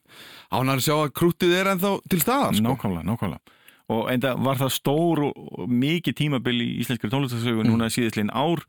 ánar 0.57 0.81
að 0.81 0.85
sjá 0.89 0.95
að 1.05 1.13
krútið 1.21 1.55
er 1.61 1.71
ennþá 1.75 1.93
til 2.11 2.21
staðar 2.25 2.57
sko 2.59 2.67
Nákvæmlega, 2.67 3.07
nákvæmlega 3.13 3.55
og 3.89 4.11
enda 4.13 4.35
var 4.45 4.59
það 4.61 4.73
stór 4.75 5.23
og, 5.31 5.63
mikið 5.73 6.17
tímabil 6.19 6.57
í 6.65 6.69
íslenskri 6.83 7.09
tónlistarsögu 7.13 7.63
Mm. 7.63 7.71
núna 7.73 7.87
síðastlegin 7.93 8.35
ár 8.37 8.65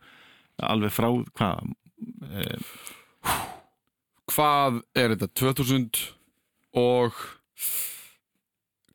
alveg 0.64 0.94
frá 0.96 1.10
hvað 1.34 1.74
eh, 2.30 2.70
Hvað 4.30 4.78
er 5.00 5.16
þetta, 5.16 5.28
2000 5.42 6.00
og 6.74 7.14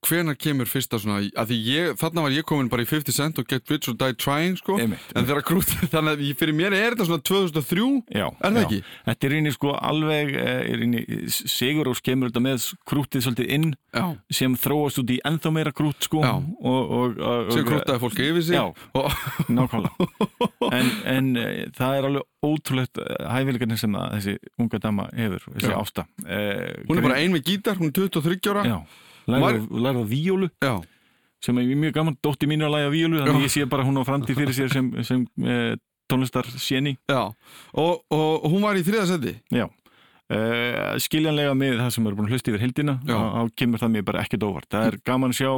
hvenær 0.04 0.36
kemur 0.38 0.68
fyrsta 0.68 0.98
svona 1.00 1.22
að 1.40 1.50
því 1.50 1.58
ég, 1.66 1.94
þarna 2.00 2.24
var 2.26 2.34
ég 2.34 2.46
komin 2.48 2.70
bara 2.72 2.84
í 2.84 2.88
50 2.88 3.16
Cent 3.16 3.40
og 3.40 3.48
Get 3.50 3.70
Rich 3.72 3.90
or 3.90 3.96
Die 4.00 4.16
Trying 4.20 4.58
sko. 4.60 4.76
Einmitt, 4.80 5.12
en 5.14 5.28
þegar 5.28 5.46
krútið, 5.48 5.86
þannig 5.94 6.14
að 6.14 6.32
fyrir 6.40 6.56
mér 6.58 6.76
er 6.76 6.94
þetta 6.94 7.08
svona 7.08 7.24
2003 7.30 7.86
já, 8.14 8.26
Er 8.28 8.54
það 8.54 8.60
já. 8.60 8.64
ekki? 8.64 8.80
Þetta 9.08 9.28
er 9.28 9.36
eini 9.38 9.54
sko 9.54 9.74
alveg 9.78 10.34
eh, 10.34 10.60
er 10.74 10.84
eini, 10.84 11.04
Sigur 11.34 11.90
og 11.92 11.98
skemur 11.98 12.32
þetta 12.32 12.44
með 12.44 12.68
krútið 12.88 13.26
svolítið 13.26 13.54
inn 13.58 13.70
Já, 13.94 14.04
sem 14.40 14.56
þróast 14.58 15.00
út 15.02 15.14
í 15.14 15.20
ennþá 15.28 15.54
meira 15.54 15.74
krút 15.74 16.06
sko. 16.06 16.22
Og, 16.24 16.48
og, 16.60 17.18
og, 17.18 17.52
sem 17.54 17.64
og 17.64 17.70
krútaði 17.70 18.02
fólk 18.02 18.22
yfir 18.24 18.46
sig. 18.48 18.58
Já. 18.58 18.64
og, 18.98 19.10
nákvæmlega. 19.48 20.10
En, 20.74 20.88
en 21.06 21.26
e, 21.38 21.44
það 21.76 21.98
er 21.98 22.06
alveg 22.08 22.44
ótrúlegt 22.44 22.98
hæfileikarnir 23.30 23.78
sem 23.78 23.94
að 23.98 24.14
þessi 24.16 24.34
unga 24.60 24.80
dama 24.82 25.06
hefur, 25.14 25.44
þessi 25.54 25.72
ásta 25.76 26.06
e, 26.24 26.38
hún 26.88 26.98
er 26.98 27.06
bara 27.06 27.18
ein 27.20 27.34
með 27.34 27.50
gítar, 27.50 27.78
hún 27.78 27.90
er 27.90 27.96
23 27.98 28.50
ára. 28.52 28.64
Já, 28.68 28.78
lærða, 29.26 29.64
lærða 29.87 30.04
víólu 30.10 30.50
sem 31.44 31.58
er 31.60 31.74
mjög 31.76 31.96
gaman, 31.98 32.16
dótti 32.24 32.48
mín 32.48 32.62
er 32.62 32.70
að 32.70 32.76
læga 32.78 32.92
víólu 32.94 33.20
þannig 33.20 33.40
að 33.40 33.46
ég 33.46 33.52
sé 33.52 33.66
bara 33.68 33.84
hún 33.84 34.00
á 34.00 34.04
framtíð 34.08 34.38
fyrir 34.40 34.56
sér 34.56 34.72
sem, 34.72 34.90
sem 35.04 35.24
e, 35.44 35.76
tónlistar 36.10 36.48
séni. 36.60 36.96
Já. 37.10 37.32
Og, 37.80 38.04
og 38.12 38.46
hún 38.52 38.64
var 38.64 38.78
í 38.78 38.84
þriða 38.87 39.08
seti 39.12 39.34
já. 39.52 39.66
E, 40.32 40.38
skiljanlega 41.04 41.52
með 41.58 41.82
það 41.82 41.90
sem 41.96 42.08
er 42.08 42.16
búin 42.16 42.28
að 42.30 42.37
hlusta 42.37 42.52
yfir 42.52 42.64
hildina 42.64 42.96
þá 43.04 43.52
kemur 43.60 43.82
það 43.82 43.94
mér 43.96 44.06
bara 44.08 44.24
ekkert 44.24 44.46
óvart. 44.48 44.70
Það 44.72 44.88
er 44.88 44.98
gaman 45.04 45.34
að 45.34 45.40
sjá 45.42 45.52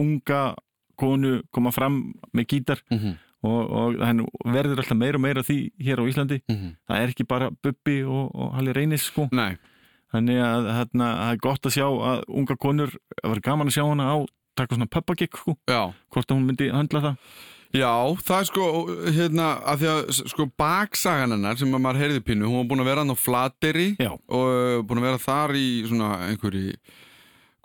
unga 0.00 0.42
konu 1.00 1.40
koma 1.54 1.72
fram 1.72 2.00
með 2.36 2.48
gítar 2.52 2.82
mm 2.90 2.98
-hmm. 2.98 3.14
og, 3.48 3.70
og 3.80 4.52
verður 4.52 4.82
alltaf 4.82 4.98
meira 4.98 5.16
og 5.16 5.24
meira 5.24 5.44
því 5.46 5.58
hér 5.80 6.02
á 6.02 6.04
Íslandi. 6.04 6.40
Mhm. 6.48 6.76
það 6.88 7.02
er 7.02 7.08
ekki 7.14 7.24
bara 7.24 7.50
Bubbi 7.50 8.02
og, 8.04 8.34
og 8.34 8.54
Halli 8.54 8.72
Reynis 8.76 9.08
sko. 9.08 9.28
Nei, 9.32 9.56
þannig 10.14 10.42
að 10.44 10.68
þarna, 10.74 11.08
það 11.20 11.32
er 11.36 11.40
gott 11.46 11.70
að 11.70 11.76
sjá 11.76 11.86
að 11.86 12.26
unga 12.40 12.56
konur, 12.66 12.96
það 13.20 13.32
var 13.34 13.42
gaman 13.50 13.70
að 13.70 13.76
sjá 13.78 13.84
hana 13.86 14.10
á 14.10 14.16
taka 14.58 14.76
svona 14.76 14.90
peppagikk, 14.90 15.38
sko, 15.40 15.56
já. 15.70 15.80
Hvort 16.12 16.30
að 16.30 16.36
hún 16.40 16.48
myndi 16.50 16.70
höndla 16.74 17.00
það. 17.04 17.18
Já, 17.70 17.92
það 18.26 18.40
er 18.40 18.46
sko, 18.48 18.64
hérna, 19.14 19.44
að 19.70 19.82
því 19.82 19.88
að 19.92 20.00
sko 20.32 20.46
baksagan 20.58 21.36
hennar 21.36 21.58
sem 21.60 21.70
að 21.76 21.82
maður 21.84 22.00
heyrði 22.02 22.22
pínu, 22.26 22.48
hún 22.48 22.58
var 22.64 22.66
búin 22.72 22.82
að 22.82 22.88
vera 22.90 23.04
hann 23.04 23.14
á 23.14 23.18
Flateri 23.22 23.86
Já. 23.94 24.10
og 24.10 24.48
uh, 24.50 24.80
búin 24.82 24.98
að 24.98 25.06
vera 25.06 25.20
þar 25.22 25.54
í 25.54 25.68
svona 25.86 26.08
einhverju, 26.26 26.72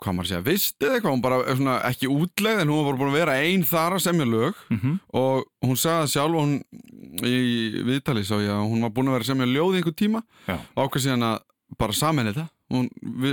hvað 0.04 0.14
maður 0.14 0.30
segja, 0.30 0.44
vist 0.46 0.86
eða 0.86 1.00
eitthvað, 1.00 1.16
hún 1.16 1.24
bara 1.24 1.40
er 1.42 1.58
svona 1.58 1.74
ekki 1.90 2.10
útlegð 2.12 2.62
en 2.62 2.70
hún 2.70 2.78
var 2.78 2.86
bara 2.92 3.00
búin 3.02 3.10
að 3.10 3.18
vera 3.18 3.36
ein 3.48 3.66
þar 3.66 3.98
að 3.98 4.04
semja 4.06 4.28
lög. 4.30 4.62
Mm 4.70 4.94
og 5.16 5.42
hún 5.66 5.78
sagði 5.80 6.12
sjálf 6.12 6.38
og 6.38 6.46
hún 6.46 7.26
í 7.26 7.82
viðtali 7.90 8.22
sá 8.28 8.36
ég 8.38 8.52
að 8.54 8.62
hún 8.70 8.86
var 8.86 8.94
búin 8.94 9.10
að 9.10 9.16
vera 9.18 9.26
að 9.26 9.30
semja 9.32 9.50
ljóð 9.50 9.74
í 9.74 9.80
einhver 9.82 9.98
tíma. 9.98 10.22
Já. 10.46 10.54
og 10.76 10.86
ákveð 10.86 11.06
síðan 11.08 11.26
að 11.32 11.38
bara 11.78 11.96
saman 11.96 12.30
þetta 12.30 12.48
hún 12.72 12.88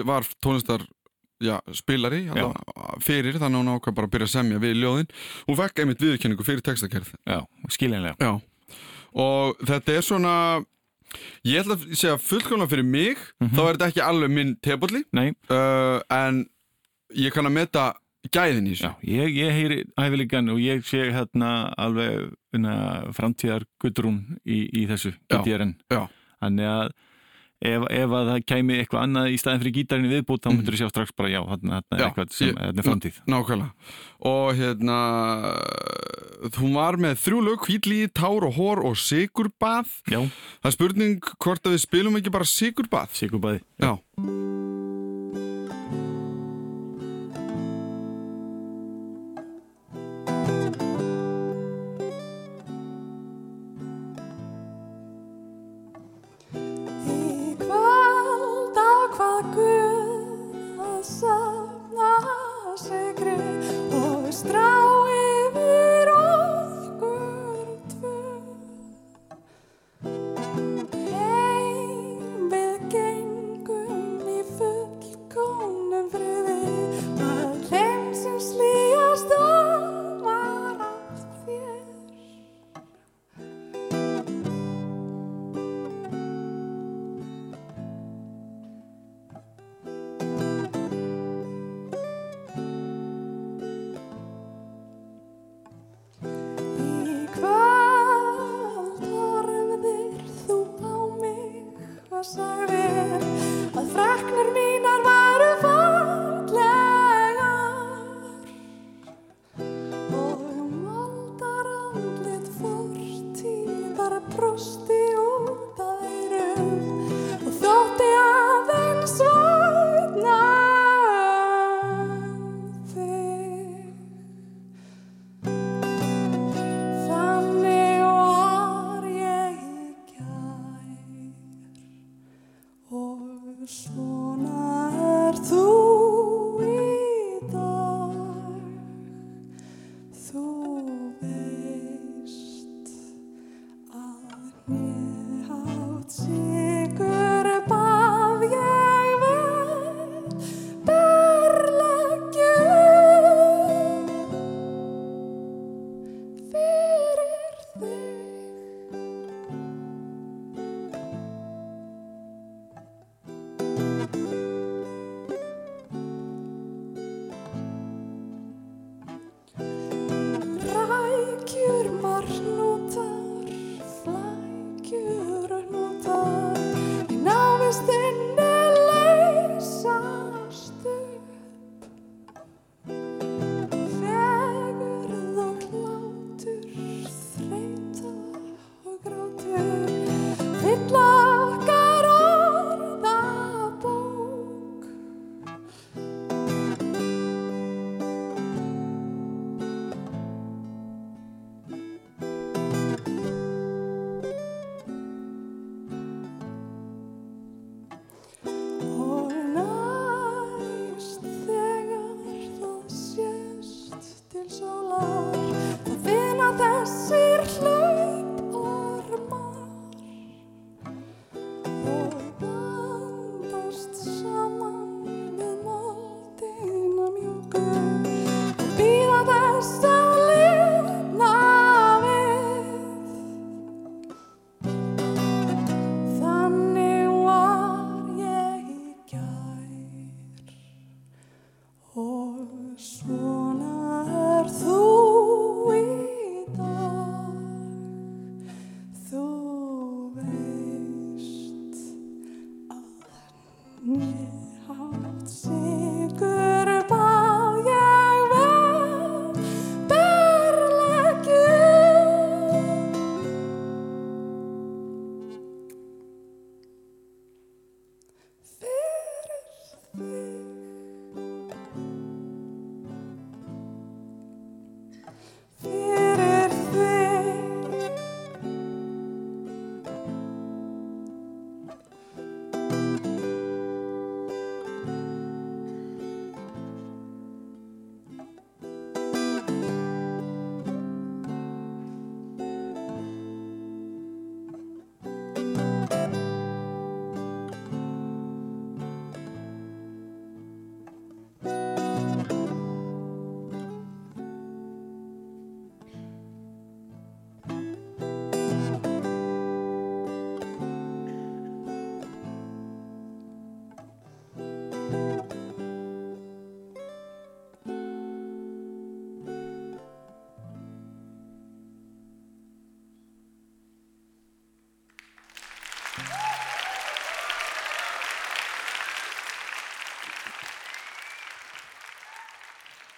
var 0.05 0.27
tónlistar 0.43 0.83
já, 1.43 1.57
spilari 1.75 2.25
alla, 2.31 2.51
fyrir 3.03 3.37
þannig 3.39 3.57
að 3.57 3.63
hún 3.63 3.71
ákvað 3.77 3.97
bara 3.97 4.09
að 4.09 4.13
byrja 4.15 4.27
að 4.29 4.35
semja 4.35 4.61
við 4.63 4.77
ljóðin. 4.79 5.09
Hún 5.47 5.57
fekk 5.59 5.81
einmitt 5.83 6.03
viðurkenningu 6.03 6.45
fyrir 6.47 6.63
textakerð 6.65 7.09
já, 7.27 7.39
skiljanlega. 7.73 8.15
Já. 8.21 8.77
Og 9.23 9.65
þetta 9.67 9.97
er 9.97 10.05
svona 10.05 10.35
ég 11.45 11.61
ætla 11.61 11.77
að 11.77 11.89
segja 11.93 12.21
fullkomlega 12.21 12.71
fyrir 12.71 12.87
mig 12.87 13.19
þá 13.39 13.59
er 13.65 13.75
þetta 13.75 13.89
ekki 13.91 14.05
alveg 14.05 14.31
minn 14.33 14.55
tepolli 14.65 15.03
Nei, 15.13 15.27
uh, 15.53 15.99
en 16.13 16.45
ég 17.13 17.35
kann 17.35 17.45
að 17.45 17.57
meta 17.59 17.83
gæðin 18.33 18.69
í 18.69 18.73
þessu. 18.73 18.89
Já, 18.89 19.19
ég, 19.19 19.35
ég 19.35 19.53
heyri 19.53 19.79
hæfileikan 19.99 20.49
og 20.53 20.61
ég 20.63 20.85
sé 20.87 21.03
hérna 21.11 21.51
alveg 21.77 22.31
hérna, 22.53 22.75
framtíðar 23.13 23.67
guttrún 23.83 24.21
í, 24.47 24.63
í 24.71 24.85
þessu 24.89 25.11
Já. 25.11 25.41
GTRN 25.41 25.75
Já. 25.91 26.05
þannig 26.39 26.71
að 26.71 26.93
ef, 27.63 27.85
ef 27.89 28.15
að 28.19 28.29
það 28.31 28.45
kæmi 28.51 28.77
eitthvað 28.81 29.05
annað 29.07 29.29
í 29.33 29.39
staðin 29.41 29.63
fyrir 29.63 29.75
gítarinn 29.77 30.07
í 30.07 30.13
viðbútt 30.13 30.43
þá 30.43 30.49
myndur 30.51 30.75
þú 30.75 30.81
sjá 30.81 30.91
strax 30.91 31.15
bara 31.17 31.31
já, 31.33 31.39
þarna, 31.49 31.79
er 31.79 32.01
Já, 32.01 32.05
eitthvað 32.07 32.35
sem 32.37 32.59
er 32.59 32.87
framtíð. 32.87 33.19
Nákvæmlega. 33.33 33.91
Og 34.33 34.47
hérna 34.59 34.99
hún 36.59 36.75
var 36.75 36.99
með 36.99 37.19
þrjú 37.23 37.41
lög 37.47 37.67
hvítlíði, 37.67 38.11
tár 38.15 38.47
og 38.49 38.57
hór 38.57 38.83
og 38.89 38.99
sigurbað. 38.99 39.91
Já, 40.11 40.19
það 40.59 40.71
er 40.71 40.77
spurning 40.77 41.31
hvort 41.37 41.67
að 41.67 41.77
við 41.77 41.85
spilum 41.85 42.19
ekki 42.19 42.35
bara 42.35 42.49
sigurbað? 42.49 43.15
Sigurbæði. 43.19 43.63
Já. 43.83 43.93
Í 44.19 45.62
sigri 62.77 63.37
og 63.93 64.33
strá 64.33 64.82
yfir 64.82 64.82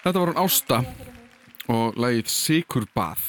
Þetta 0.06 0.22
var 0.22 0.30
hún 0.30 0.38
Ásta 0.38 0.78
og 1.74 1.96
lagið 1.98 2.28
Sikurbað 2.30 3.22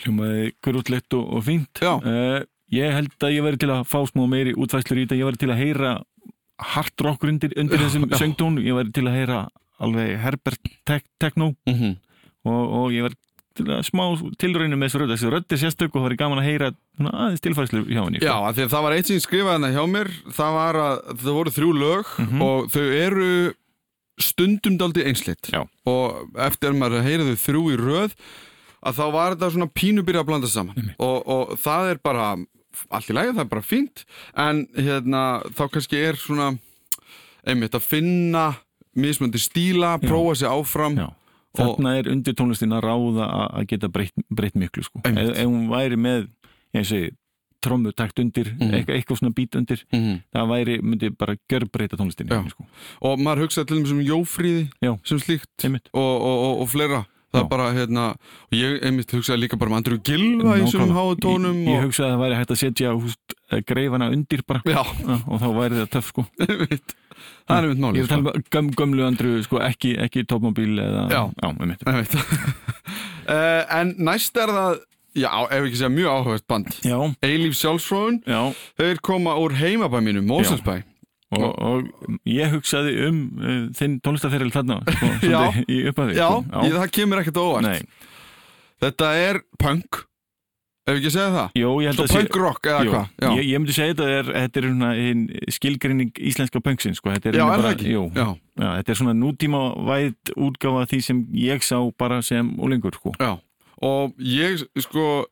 hljómaði 0.00 0.46
grútlegt 0.64 1.16
og, 1.18 1.34
fínt. 1.44 1.82
Eh, 1.84 2.46
ég 2.72 2.94
held 2.96 3.12
að 3.20 3.34
ég 3.34 3.44
væri 3.44 3.60
til 3.60 3.68
að 3.74 3.82
fá 3.90 3.98
smá 4.08 4.22
meiri 4.30 4.54
útvæslur 4.56 5.02
í 5.02 5.04
þetta, 5.04 5.18
ég 5.20 5.28
væri 5.28 5.40
til 5.42 5.50
að 5.52 5.60
heyra 5.60 5.90
hard 6.72 7.04
rock 7.04 7.26
undir, 7.28 7.52
undir 7.60 7.84
þessum 7.84 8.08
söngtón, 8.22 8.56
ég 8.64 8.78
væri 8.78 8.94
til 8.96 9.04
að 9.04 9.18
heyra 9.18 9.42
alveg 9.84 10.14
Herbert 10.22 10.72
tek 10.88 11.04
Techno. 11.20 11.52
Mm 11.68 11.76
-hmm. 11.76 11.92
og, 12.48 12.64
og 12.80 12.96
ég 12.96 13.04
væri 13.04 13.20
til 13.56 13.68
að 13.68 13.84
smá 13.84 14.04
tilraunum 14.40 14.80
með 14.80 14.88
þessu 14.88 15.02
rödd. 15.02 15.12
Þessu 15.12 15.34
rödd 15.34 15.52
er 15.52 15.60
sérstök 15.60 15.92
og 15.92 16.00
það 16.00 16.08
væri 16.08 16.20
gaman 16.24 16.40
að 16.40 16.48
heyra 16.48 16.72
aðeins 17.04 17.44
tilfærslu 17.44 17.84
hjá 17.84 18.00
henni 18.00 18.24
sko. 18.24 18.32
Já, 18.32 18.52
því 18.52 18.64
að 18.64 18.72
það 18.72 18.82
var 18.88 18.96
eitt 18.96 19.12
sem 19.12 19.20
skrifaði 19.20 19.52
hérna 19.52 19.72
hjá 19.76 19.84
mér. 19.92 20.08
Það 20.32 20.52
var 20.56 20.74
að 20.86 20.96
það 21.20 21.32
voru 21.36 21.50
þrjú 21.50 21.70
lög 21.84 22.04
og 22.40 22.68
þau 22.72 22.84
eru 22.96 23.32
stundum 24.22 24.76
daldi 24.80 25.04
einsleitt. 25.04 25.50
Já. 25.52 25.64
og 25.86 26.36
eftir 26.40 26.70
að 26.72 26.78
maður 26.80 27.02
heyri 27.06 27.26
þau 27.30 27.40
þrjú 27.46 27.62
í 27.72 27.78
röð 27.80 28.14
að 28.86 28.98
þá 29.00 29.04
var 29.12 29.34
þetta 29.34 29.50
svona 29.54 29.70
pínu 29.74 30.04
byrja 30.06 30.22
að 30.22 30.28
blanda 30.30 30.48
saman. 30.50 30.92
Og, 31.02 31.16
og 31.26 31.56
það 31.58 31.90
er 31.90 32.00
bara 32.04 32.26
allt 32.92 33.10
í 33.10 33.16
lagi, 33.16 33.32
það 33.34 33.42
er 33.44 33.50
bara 33.50 33.64
fínt. 33.66 34.04
En 34.36 34.66
hérna, 34.76 35.22
þá 35.56 35.62
kannski 35.72 36.00
er 36.06 36.18
svona 36.20 36.52
einmitt 37.46 37.74
að 37.76 37.86
finna 37.88 38.46
mismöndi 38.96 39.40
stíla, 39.42 39.96
prófa 40.02 40.34
sig 40.40 40.48
áfram. 40.48 40.96
Já. 41.00 41.08
Þarna 41.56 41.94
er 41.98 42.10
undir 42.12 42.34
tónlistin 42.36 42.74
að 42.76 42.84
ráða 42.84 43.26
að- 43.32 43.66
geta 43.70 43.88
breytt, 43.88 44.12
breytt 44.30 44.54
miklu 44.60 44.84
sko. 44.84 45.00
ef, 45.04 45.16
ef 45.16 45.46
hún 45.46 45.68
væri 45.72 45.96
með 45.96 46.28
ég 46.76 46.84
segi, 46.84 47.10
trommutakt 47.66 48.22
undir 48.22 48.52
Mhm. 48.54 48.70
eitthvað, 48.78 48.94
eitthvað 49.00 49.20
svona 49.20 49.34
bít 49.34 49.58
undir 49.58 49.82
Mhm. 49.92 50.14
það 50.34 50.48
væri, 50.54 50.78
myndi 50.82 51.10
bara 51.18 51.34
gjörbreyta 51.50 51.98
tónlistinni 51.98 52.50
sko. 52.50 52.64
og 53.02 53.18
maður 53.18 53.44
hugsaði 53.46 53.66
til 53.72 53.82
þessum 53.82 54.02
jófríði 54.06 54.64
Já. 54.82 54.96
sem 55.04 55.18
slíkt 55.18 55.66
og, 55.92 56.00
og, 56.00 56.38
og, 56.46 56.60
og 56.62 56.68
fleira 56.72 57.04
það 57.34 57.42
Já. 57.42 57.48
bara 57.50 57.64
hérna 57.74 58.04
og 58.14 58.54
ég 58.56 58.78
einmitt 58.86 59.10
hugsaði 59.12 59.40
líka 59.42 59.58
bara 59.58 59.70
um 59.70 59.76
Andrew 59.76 59.98
Gilva 59.98 60.54
í 60.56 60.62
þessum 60.62 60.86
Nákvæmlega. 60.86 60.94
háu 60.96 61.16
tónum 61.20 61.58
ég, 61.58 61.68
ég 61.68 61.78
og, 61.78 61.84
hugsaði 61.90 62.06
að 62.06 62.14
það 62.14 62.22
væri 62.24 62.36
hægt 62.38 62.52
að 62.54 62.60
setja 62.62 62.92
húst, 62.96 63.34
greifana 63.66 64.06
undir 64.14 64.42
bara 64.46 64.62
og 65.26 65.40
þá 65.42 65.48
væri 65.58 65.80
það 65.82 65.90
töff 65.90 66.06
sko 66.14 66.24
það 67.46 67.58
er 67.58 67.66
einmitt 67.66 67.76
ég 67.76 67.82
málið 67.82 67.98
er 67.98 68.06
að 68.06 68.08
tala 68.14 68.32
um 68.36 68.42
göm, 68.54 68.70
gömlu 68.78 69.04
andru 69.06 69.42
sko, 69.44 69.58
ekki, 69.60 69.96
ekki 69.98 70.24
topmobil 70.26 70.78
eða 70.78 71.04
Já. 71.10 71.22
já 71.42 71.48
einmitt. 71.50 71.82
einmitt 71.86 72.14
uh, 73.28 73.62
en 73.80 73.94
næst 73.98 74.36
er 74.40 74.52
það 74.54 74.78
já, 75.16 75.30
ef 75.50 75.64
ekki 75.66 75.78
segja 75.80 75.92
mjög 75.96 76.10
áhugavert 76.12 76.46
band. 76.50 76.68
Já, 76.86 76.98
Eilíf 77.26 77.56
sjálfsfróðun, 77.60 78.20
já. 78.28 78.40
Þeir 78.80 79.00
koma 79.08 79.34
úr 79.40 79.56
heimabæ 79.58 80.00
mínu, 80.04 80.22
Móselsbæ 80.28 80.82
og, 81.36 81.46
og 81.58 81.88
ég 82.30 82.52
hugsaði 82.54 82.92
um 83.08 83.16
uh, 83.42 83.54
þinn 83.74 83.96
tónlistaferil 84.04 84.52
þarna 84.54 84.76
sko, 84.86 85.08
Já. 85.34 85.40
í 85.66 85.80
upphafi 85.90 86.14
Já, 86.14 86.28
sko. 86.38 86.60
Ég, 86.68 86.76
það 86.78 86.92
kemur 87.00 87.22
ekkert 87.24 87.40
óvart. 87.42 87.66
Nei, 87.66 87.80
Þetta 88.84 89.08
er 89.18 89.40
punk. 89.58 90.02
Ef 90.86 91.00
ekki 91.00 91.10
segja 91.10 91.30
það? 91.34 91.54
Jó, 91.58 91.70
ég 91.82 91.88
held 91.90 91.98
Svo 91.98 92.04
að 92.06 92.10
sé- 92.12 92.20
punk 92.20 92.36
rock 92.38 92.66
eða 92.70 92.82
hvað? 92.86 93.06
Já, 93.18 93.28
ég, 93.34 93.46
ég 93.50 93.58
myndi 93.58 93.74
segja 93.74 93.94
þetta 93.96 94.06
er, 94.20 94.28
þetta 94.36 94.60
er 94.60 94.66
svona 94.68 94.90
hinn 94.94 95.22
skilgreining 95.56 96.12
íslenska 96.30 96.60
punksinn 96.62 96.94
sko. 96.94 97.10
er 97.10 97.24
já 97.40 97.42
er 97.42 97.64
það 97.64 97.70
ekki? 97.72 97.88
Jú, 97.90 98.04
Já, 98.14 98.26
já, 98.62 98.68
þetta 98.78 98.94
er 98.94 99.00
svona 99.00 99.14
nútíma 99.18 99.62
væt 99.88 100.32
útgáfa 100.38 100.84
því 100.92 101.00
sem 101.08 101.24
ég 101.42 101.66
sá 101.66 101.80
bara 101.98 102.20
sem 102.22 102.52
úlingur 102.62 102.94
sko. 102.94 103.16
já 103.18 103.32
Og 103.82 104.14
ég, 104.18 104.62
sko 104.80 105.26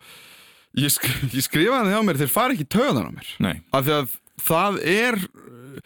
Ég, 0.74 0.90
sk 0.90 1.06
ég 1.38 1.44
skrifaði 1.46 1.92
það 1.92 2.00
á 2.02 2.06
mér 2.08 2.18
Þeir 2.18 2.32
fara 2.34 2.52
ekki 2.56 2.66
töðan 2.66 3.06
á 3.06 3.12
mér. 3.14 3.28
Nei, 3.38 3.54
af 3.72 3.84
því 3.86 3.92
að 3.94 4.16
það 4.44 4.78
er 4.90 5.18
uh, 5.22 5.78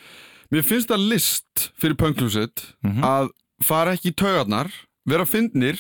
mér 0.55 0.65
finnst 0.65 0.89
það 0.89 1.03
list 1.13 1.67
fyrir 1.77 1.99
punklúsit 2.01 2.65
Mhm. 2.83 3.03
að 3.05 3.29
fara 3.63 3.93
ekki 3.99 4.13
í 4.15 4.17
taugarnar 4.17 4.71
vera 5.09 5.27
fyndnir 5.29 5.77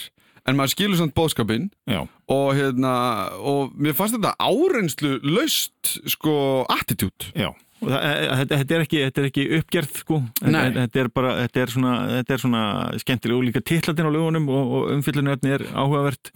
en 0.48 0.56
maður 0.56 0.72
skilur 0.74 0.98
samt 1.00 1.14
bóðskapinn 1.16 1.70
já, 1.88 2.00
og 2.28 2.46
hérna 2.56 2.92
og 3.40 3.72
mér 3.76 3.94
fannst 3.96 4.16
þetta 4.16 4.34
árenslu 4.40 5.18
laust 5.24 5.94
sko 6.08 6.64
attitude 6.72 7.30
já 7.36 7.48
þetta, 7.80 8.56
þetta, 8.56 8.74
er 8.74 8.84
ekki, 8.84 9.00
þetta 9.06 9.22
er 9.22 9.28
ekki 9.28 9.44
uppgerð 9.58 10.00
sko. 10.02 10.18
Þetta, 10.40 10.64
þetta 10.78 11.02
er 11.02 11.10
bara 11.14 11.34
þetta 11.42 11.62
er 11.62 11.72
svona, 11.74 11.92
þetta 12.16 12.34
er 12.34 12.42
svona 12.42 12.62
skemmtileg 13.04 13.38
og 13.38 13.46
líka 13.46 13.62
titlatin 13.70 14.08
á 14.08 14.12
lögunum 14.14 14.48
og, 14.50 14.72
og 14.78 14.90
umfyllunöfni 14.96 15.54
er 15.58 15.64
áhugavert. 15.70 16.32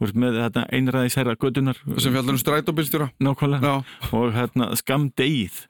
Veist, 0.00 0.16
með 0.16 0.40
þetta 0.44 0.64
einræðis 0.78 1.18
herra 1.20 1.36
gödunar 1.40 1.82
sem 1.96 2.16
fjallar 2.16 2.36
um 2.36 2.40
já, 3.62 3.74
og 4.16 4.34
hérna 4.36 4.70
skam 4.80 5.10
degið 5.18 5.60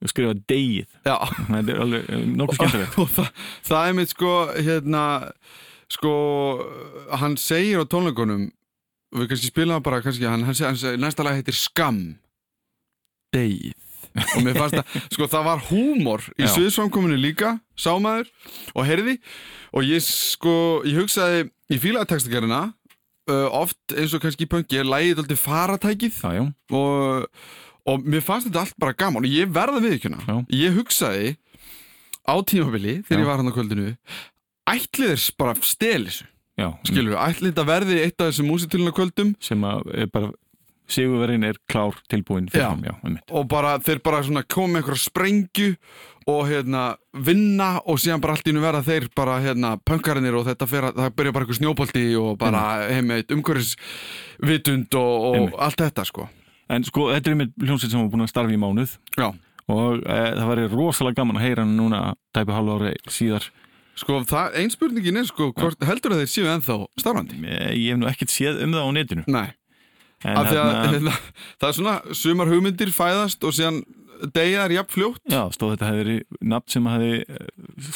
og 0.00 0.12
skrifa 0.12 0.36
degið 0.48 0.86
þetta 1.04 1.74
er 1.74 1.82
alveg 1.84 2.06
eh, 2.06 2.24
nokkuð 2.40 2.60
skemmtilegt. 2.60 2.96
Og 3.02 3.12
það, 3.16 3.44
það 3.68 3.90
er 3.90 3.98
mitt 3.98 4.14
sko 4.14 4.32
hérna 4.54 5.04
sko 5.90 6.14
hann 7.20 7.36
segir 7.40 7.82
á 7.82 7.84
tónleikunum 7.90 8.48
og 9.10 9.22
við 9.22 9.32
kannski 9.32 9.50
spilum 9.50 9.74
það 9.74 9.86
bara 9.88 10.02
kannski, 10.04 10.26
hann, 10.30 10.46
hann, 10.46 10.54
segir, 10.54 11.00
næsta 11.02 11.26
lag 11.26 11.38
heitir 11.38 11.56
Skam 11.58 12.02
Deið 13.34 13.89
og 14.18 14.42
mér 14.44 14.58
fannst 14.58 14.76
það, 14.78 14.98
sko 15.14 15.28
það 15.30 15.46
var 15.46 15.64
húmor 15.68 16.26
í 16.34 16.44
Já. 16.44 16.50
sviðsframkominu 16.56 17.18
líka 17.20 17.54
sámaður 17.78 18.30
og 18.74 18.86
heyrði. 18.88 19.16
Og 19.76 19.86
ég 19.86 20.04
sko, 20.04 20.54
ég 20.88 20.98
hugsaði 21.02 21.44
ég 21.70 21.82
fílaði 21.82 22.10
textagerina 22.10 22.62
uh, 23.30 23.48
oft 23.62 23.94
eins 23.94 24.14
og 24.16 24.24
kannski 24.24 24.48
í 24.48 24.50
pöngi 24.50 24.80
er 24.80 24.88
lægið 24.88 25.22
alltaf 25.24 25.44
faratækið. 25.46 26.18
Já, 26.24 26.40
já, 26.40 26.44
og, 26.74 27.30
og 27.90 28.02
mér 28.08 28.24
fannst 28.26 28.50
þetta 28.50 28.64
allt 28.66 28.80
bara 28.82 28.96
gaman 28.98 29.26
og 29.28 29.30
ég 29.30 29.52
verða 29.54 29.82
við 29.84 29.98
ekki 29.98 30.12
Já. 30.16 30.36
ég 30.64 30.76
hugsaði 30.78 31.36
á 32.26 32.34
tímabili 32.46 33.00
þegar 33.06 33.22
ég 33.24 33.30
var 33.30 33.40
hann 33.40 33.50
á 33.50 33.56
kvöldinu 33.56 33.94
ætlið 34.70 35.14
þeir 35.16 35.38
bara 35.40 35.56
stel 35.66 36.04
þessu? 36.08 36.28
Já. 36.60 36.68
Skilur 36.84 37.16
ætlið 37.16 37.54
þetta 37.54 37.64
verði 37.68 37.98
eitt 38.04 38.20
af 38.20 38.30
þessum 38.30 38.50
músitilina 38.50 38.92
kvöldum? 38.94 39.32
Sem 39.42 39.62
að 39.64 39.86
er 39.96 40.10
bara 40.12 40.32
sigurverðin 40.94 41.46
er 41.50 41.58
klár 41.70 41.98
tilbúin 42.10 42.48
fyrir 42.52 42.68
hann, 42.68 42.86
já, 42.86 42.94
einmitt. 43.04 43.26
og 43.30 43.46
bara 43.50 43.76
þeir 43.82 44.02
bara 44.04 44.22
svona 44.26 44.42
koma 44.46 44.74
með 44.74 44.82
einhverja 44.82 45.04
sprengju 45.04 45.68
og 46.30 46.48
hérna 46.48 46.82
vinna 47.26 47.70
og 47.88 48.00
síðan 48.00 48.22
bara 48.22 48.36
allt 48.36 48.48
í 48.50 48.54
nú 48.54 48.62
verða 48.62 48.82
þeir 48.86 49.08
bara 49.16 49.38
hérna 49.42 49.74
pönkarinnir 49.86 50.36
og 50.38 50.46
þetta 50.48 50.68
fer 50.70 50.88
að 50.90 51.00
það 51.00 51.14
byrja 51.18 51.34
bara 51.36 51.46
einhver 51.46 51.58
snjópolti 51.58 52.04
og 52.20 52.34
bara 52.40 52.64
heim 52.90 53.08
með 53.10 53.22
eitt 53.22 53.34
umhverfisvitund 53.36 54.98
og, 55.00 55.28
og 55.30 55.56
allt 55.58 55.80
þetta 55.84 56.06
sko. 56.08 56.28
En 56.70 56.86
sko, 56.86 57.08
þetta 57.14 57.30
er 57.30 57.36
einmitt 57.36 57.56
hljómsveit 57.58 57.90
sem 57.90 58.02
var 58.02 58.12
búin 58.12 58.26
að 58.26 58.30
starfa 58.30 58.54
í 58.54 58.60
mánuð. 58.60 58.92
Já, 59.18 59.32
og 59.70 60.04
e, 60.04 60.20
það 60.36 60.52
væri 60.52 60.68
rosalega 60.70 61.18
gaman 61.18 61.40
að 61.40 61.46
heyra 61.48 61.64
hann 61.64 61.74
núna 61.78 62.02
tæpi 62.36 62.54
hálfa 62.54 62.76
ári 62.78 62.92
síðar. 63.10 63.48
Sko 63.98 64.20
það, 64.24 64.54
ein 64.60 64.70
spurningin 64.72 65.18
er 65.20 65.26
sko 65.28 65.50
hvort, 65.50 65.82
heldur 65.84 66.14
að 66.14 66.22
þeir 66.22 66.30
séu 66.30 66.52
ennþá 66.52 66.76
starfandi? 67.00 67.40
Ég 67.74 67.90
hef 67.90 67.98
nú 67.98 68.08
ekkert 68.08 68.32
séð 68.32 68.62
um 68.64 68.76
það 68.76 68.86
á 68.86 68.90
netinu. 69.00 69.26
Nei 69.26 69.48
af 70.24 70.46
því 70.50 70.58
að 70.60 70.70
hérna- 70.70 70.92
hérna, 70.92 71.14
það 71.60 71.68
er 71.70 71.76
svona 71.80 71.94
sumar 72.20 72.50
hugmyndir 72.52 72.92
fæðast 72.92 73.44
og 73.48 73.54
síðan 73.56 73.80
degja 74.36 74.66
er 74.68 74.74
jafn 74.76 74.92
fljótt. 74.92 75.22
Já, 75.32 75.42
stóð 75.56 75.70
þetta 75.76 75.86
hefði 75.90 76.02
verið 76.04 76.46
nafn 76.52 76.68
sem 76.74 76.88
hefði 76.92 77.12
eh, 77.24 77.46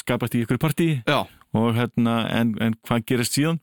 skapast 0.01 0.35
í 0.39 0.45
ykkur 0.47 0.61
partí 0.63 0.89
og 1.55 1.75
hérna, 1.77 2.15
en, 2.33 2.55
en 2.65 2.77
hvað 2.89 3.05
gerist 3.11 3.37
síðan? 3.37 3.61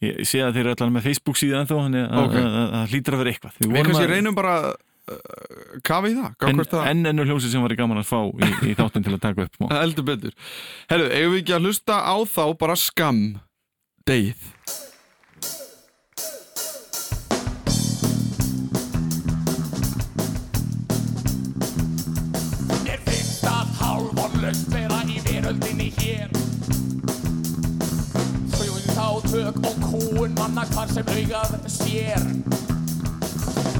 Ég 0.00 0.20
sé 0.30 0.38
að 0.46 0.52
þeir 0.54 0.68
eru 0.68 0.74
allan 0.76 0.92
með 0.94 1.08
Facebook 1.08 1.36
síðan 1.40 1.64
ennþá, 1.64 1.78
þannig 1.82 2.04
að 2.06 2.20
Ok. 2.22 2.36
að- 2.38 2.52
að 2.58 2.68
það 2.76 2.92
hlýtur 2.92 3.14
að 3.16 3.18
vera 3.24 3.32
eitthvað. 3.32 3.56
Við 3.66 3.82
kannski 3.88 4.06
reynum 4.12 4.36
bara 4.38 4.52
uh, 4.68 5.80
kafa 5.82 6.06
í 6.06 6.14
það, 6.14 6.28
gá 6.38 6.46
en, 6.52 6.56
hvort 6.60 6.70
það 6.76 6.86
en 6.92 7.02
ennur 7.10 7.26
hljómsveit 7.26 7.50
sem 7.56 7.64
var 7.66 7.74
í 7.74 7.78
gaman 7.80 7.98
að 7.98 8.06
fá 8.12 8.20
í, 8.30 8.50
í 8.70 8.76
þáttin 8.78 9.04
til 9.08 9.14
að 9.16 9.20
taka 9.26 9.48
upp 9.48 9.58
smá. 9.58 9.66
heldur 9.74 10.06
betur. 10.06 10.38
Eigum 10.94 11.34
við 11.34 11.40
ekki 11.42 11.56
að 11.58 11.66
hlusta 11.66 11.98
á 11.98 12.14
þá 12.30 12.44
bara 12.62 12.76
skam 12.78 13.20
degið 14.06 14.46
vera 24.48 25.02
í 25.04 25.18
veröldinni 25.26 25.88
hér. 25.98 26.30
Þjóðið 28.54 29.00
átök 29.02 29.58
og 29.68 29.82
kúun 29.82 30.32
manna 30.38 30.64
hvar 30.72 30.88
sem 30.92 31.10
augað 31.12 31.66
sér. 31.68 32.24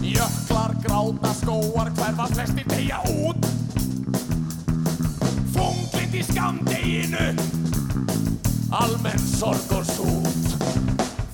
Jöklar 0.05 0.75
gráta 0.85 1.33
skóar 1.41 1.93
hverfa 1.97 2.27
flestir 2.35 2.69
deyja 2.69 3.01
út. 3.09 3.49
Þunglind 5.55 6.19
í 6.21 6.23
skamdeginu 6.29 7.31
Almenn 8.69 9.25
sorg 9.25 9.73
og 9.73 9.89
sút. 9.89 10.53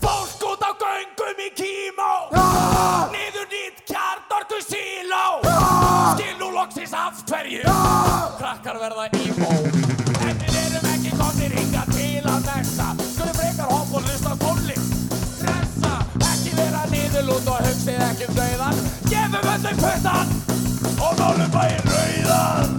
Fólk 0.05 0.47
út 0.53 0.63
á 0.63 0.71
göngum 0.79 1.43
í 1.43 1.51
kímó. 1.59 2.13
Niður 3.11 3.51
nýtt 3.51 3.83
kjarnorku 3.91 4.63
síló 4.63 5.34
loksins 6.65 6.93
af 6.93 7.13
hverju. 7.29 7.63
Krakkar 8.39 8.77
verða 8.81 9.05
í 9.21 9.33
mó 9.37 9.51
En 10.25 10.39
við 10.41 10.55
erum 10.61 10.87
ekki 10.89 11.11
komnir 11.19 11.53
hinga 11.59 11.83
til 11.91 12.23
að 12.31 12.47
nesta 12.49 12.87
Skulum 13.01 13.37
frekar 13.37 13.69
hopp 13.73 13.93
og 13.99 14.07
hlusta 14.07 14.33
tónlist 14.41 14.95
Stressa, 15.35 15.93
ekki 16.31 16.55
vera 16.57 16.87
niðurlút 16.93 17.51
og 17.53 17.61
hugsið 17.67 18.01
ekki 18.07 18.29
um 18.31 18.39
dauðan 18.39 18.81
Gefum 19.11 19.51
öllum 19.53 19.83
puttan 19.83 20.33
Og 20.95 21.21
málum 21.21 21.53
bæinn 21.53 21.91
rauðan. 21.91 22.73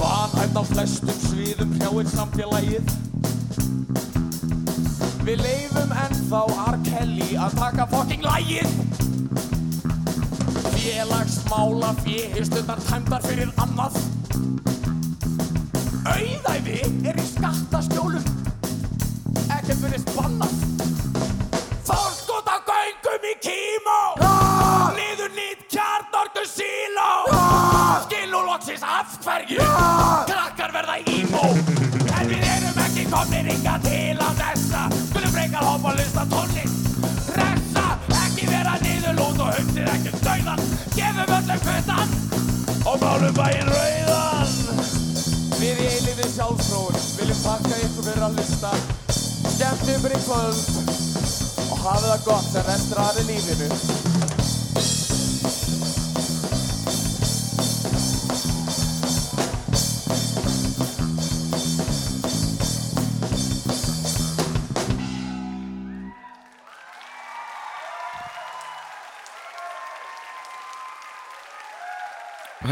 Vanhætt 0.00 0.56
á 0.56 0.62
flestum 0.72 1.20
sviðum 1.26 1.76
hrjáir 1.76 2.10
samfélagið? 2.14 2.96
Við 5.24 5.44
leifum 5.44 5.94
ennþá 6.06 6.44
R. 6.70 6.82
Kelly 6.88 7.30
að 7.40 7.60
taka 7.60 7.88
fokking 7.92 8.24
lægið 8.24 8.93
Félagsmála 10.84 11.94
fjöhistundar 12.04 12.80
tæmdar 12.84 13.22
fyrir 13.24 13.52
annað. 13.56 13.96
Auðæfi 16.04 16.76
er 17.08 17.22
í 17.22 17.24
skattaskjólum. 17.30 18.28
Ekkert 19.48 19.80
fyrir 19.80 20.04
spannað 20.04 20.73
Málum 43.24 43.36
bæinn 43.40 43.68
rauðan. 43.72 44.80
Við 45.56 45.78
í 45.80 45.86
eiliði 45.94 46.26
sjálfsfróun 46.34 46.98
viljum 47.16 47.38
takka 47.40 47.78
ykkur 47.86 48.04
fyrir 48.10 48.26
að 48.26 48.36
lusta 48.36 48.72
Skemmt 49.54 49.88
ykkur 49.94 50.12
í 50.12 50.20
kvöld 50.26 50.60
og 51.70 51.80
hafið 51.86 52.10
það 52.10 52.26
gott 52.28 52.50
sem 52.50 52.68
restur 52.68 53.00
aðri 53.06 53.24
lífinu 53.30 54.13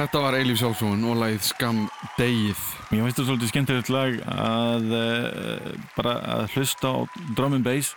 Þetta 0.02 0.18
var 0.24 0.34
Eilíf 0.34 0.58
Sjálfsson 0.58 1.02
og 1.06 1.18
lagið 1.20 1.44
Skam 1.46 1.76
Degið. 2.18 2.62
Mér 2.90 3.04
finnst 3.06 3.18
það 3.20 3.26
svolítið 3.28 3.50
skemmtilegt 3.52 3.90
lag 3.92 4.16
að 4.32 4.88
uh, 4.98 5.68
bara 5.94 6.14
að 6.40 6.56
hlusta 6.56 6.90
á 6.90 6.96
drum 7.38 7.54
and 7.54 7.62
bass 7.66 7.92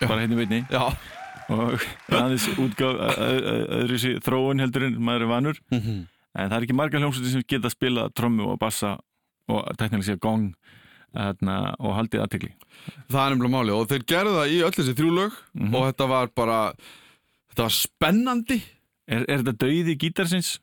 Já. 0.00 0.08
bara 0.10 0.24
hérna 0.24 0.38
veitni 0.40 0.58
Já. 0.72 0.82
og 1.54 1.84
aðeins 2.10 2.48
útgáð 2.58 2.98
öðru 3.78 4.00
sér 4.02 4.18
þróun 4.26 4.64
heldur 4.64 4.88
en 4.88 4.96
maður 4.98 5.26
er 5.28 5.30
vanur 5.30 5.60
Mhm. 5.70 6.00
en 6.34 6.50
það 6.50 6.56
er 6.58 6.66
ekki 6.66 6.76
margar 6.80 7.04
hljómsveitir 7.04 7.32
sem 7.36 7.46
geta 7.46 7.70
að 7.70 7.76
spila 7.76 8.08
trommu 8.10 8.48
og 8.50 8.58
bassa 8.58 8.96
og 9.48 9.62
teknilega 9.78 10.08
sér 10.10 10.18
gong 10.18 10.50
þarna, 11.14 11.76
og 11.78 11.94
haldið 12.00 12.24
aðtekli 12.24 12.50
Það 13.12 13.20
er 13.28 13.34
nefnilega 13.36 13.54
máli 13.54 13.76
og 13.78 13.86
þeir 13.92 14.06
gerðu 14.10 14.34
það 14.40 14.54
í 14.56 14.60
öll 14.66 14.74
þessi 14.80 14.96
þrjú 14.98 15.14
lög 15.20 15.38
Mhm. 15.54 15.74
og 15.74 15.86
þetta 15.92 16.08
var 16.16 16.26
bara, 16.34 16.60
þetta 17.54 17.62
var 17.68 17.76
spennandi. 17.78 18.62
Er, 19.06 19.22
er 19.28 19.38
þetta 19.44 19.58
dauði 19.62 19.94
gítarsins? 20.00 20.56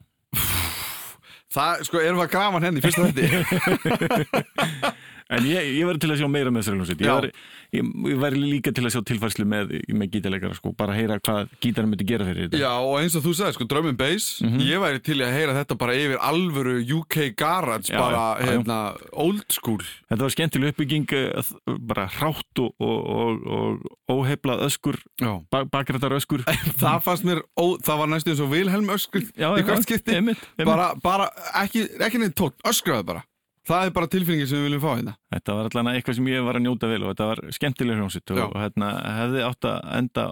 Það, 1.52 1.82
sko, 1.88 2.00
erum 2.00 2.20
við 2.22 2.26
að 2.26 2.32
grafa 2.32 2.56
hann 2.56 2.68
henni 2.70 2.80
í 2.80 2.86
fyrsta 2.86 3.08
þetta? 3.12 4.92
En 5.32 5.46
ég, 5.48 5.68
ég 5.78 5.88
verði 5.88 6.02
til 6.04 6.12
að 6.12 6.20
sjá 6.20 6.28
meira 6.28 6.52
með 6.52 6.64
þessari 6.66 6.80
hljómsveit 6.82 7.02
ég, 7.02 7.08
Já. 7.08 7.46
ég, 7.78 7.92
ég 8.12 8.18
verði 8.20 8.42
líka 8.52 8.74
til 8.76 8.84
að 8.84 8.92
sjá 8.96 9.02
tilfærslu 9.08 9.46
með, 9.48 9.70
með 9.96 10.10
gítarleikara 10.18 10.58
sko, 10.58 10.74
bara 10.76 10.92
að 10.92 11.00
heyra 11.00 11.18
hvað 11.24 11.54
gítarinn 11.64 11.92
myndi 11.94 12.08
gera 12.10 12.28
fyrir 12.28 12.50
þetta 12.50 12.60
Já, 12.60 12.72
og 12.84 12.98
eins 13.00 13.16
og 13.16 13.24
þú 13.24 13.34
sagði, 13.40 13.56
sko, 13.56 13.68
Drum 13.72 13.88
and 13.94 14.00
Bass, 14.02 14.28
ég 14.60 14.84
væri 14.84 15.00
til 15.08 15.18
að 15.24 15.32
heyra 15.38 15.56
þetta 15.56 15.78
bara 15.80 15.96
yfir 15.96 16.20
alvöru 16.28 16.76
UK 16.98 17.18
Garage, 17.40 17.88
Já, 17.94 18.02
bara, 18.02 18.26
já, 18.42 18.44
já. 18.44 18.50
hérna, 18.52 18.80
old 19.24 19.48
school. 19.56 19.80
Þetta 20.12 20.28
var 20.28 20.36
skemmtileg 20.36 20.76
uppbygging 20.76 21.16
eh, 21.16 21.54
bara 21.94 22.10
hrátt 22.18 22.64
og, 22.66 22.76
og, 22.84 23.00
og, 23.16 23.88
og 24.12 24.20
óheiflað 24.20 24.66
öskur 24.68 25.00
Já. 25.24 25.32
bak, 25.54 25.72
bakrættar 25.72 26.18
öskur 26.20 26.44
Það 26.84 27.00
fannst 27.08 27.24
mér, 27.28 27.44
ó, 27.56 27.66
það 27.80 28.04
var 28.04 28.12
næstu 28.18 28.36
eins 28.36 28.44
og 28.44 28.52
Vilhelm 28.52 28.92
öskur 28.92 29.24
í 29.32 29.64
hvert 29.64 29.88
skipti. 29.88 30.20
Bara, 30.68 30.92
bara, 31.00 31.32
ekki, 31.64 31.88
ekki 32.04 32.20
neitt 32.20 32.36
tótt, 32.36 32.60
öskraðu 32.68 33.08
bara. 33.14 33.24
Það 33.72 33.88
er 33.88 33.94
bara 33.96 34.10
tilfinningin 34.12 34.50
sem 34.52 34.60
við 34.62 34.68
viljum 34.70 34.84
fá 34.84 34.92
hérna. 34.98 35.14
Þetta 35.32 35.56
var 35.58 35.70
allan 35.72 35.92
eitthvað 35.96 36.18
sem 36.20 36.30
ég 36.34 36.46
var 36.48 36.60
að 36.60 36.66
njóta 36.68 36.90
vel 36.92 37.02
og 37.06 37.12
þetta 37.14 37.28
var 37.32 37.42
skemmtileg 37.58 38.00
hljómsitt 38.02 38.34
og, 38.36 38.56
hérna, 38.60 38.90
hefði 39.22 39.44
átt 39.48 39.68
að 39.72 39.92
enda 40.02 40.26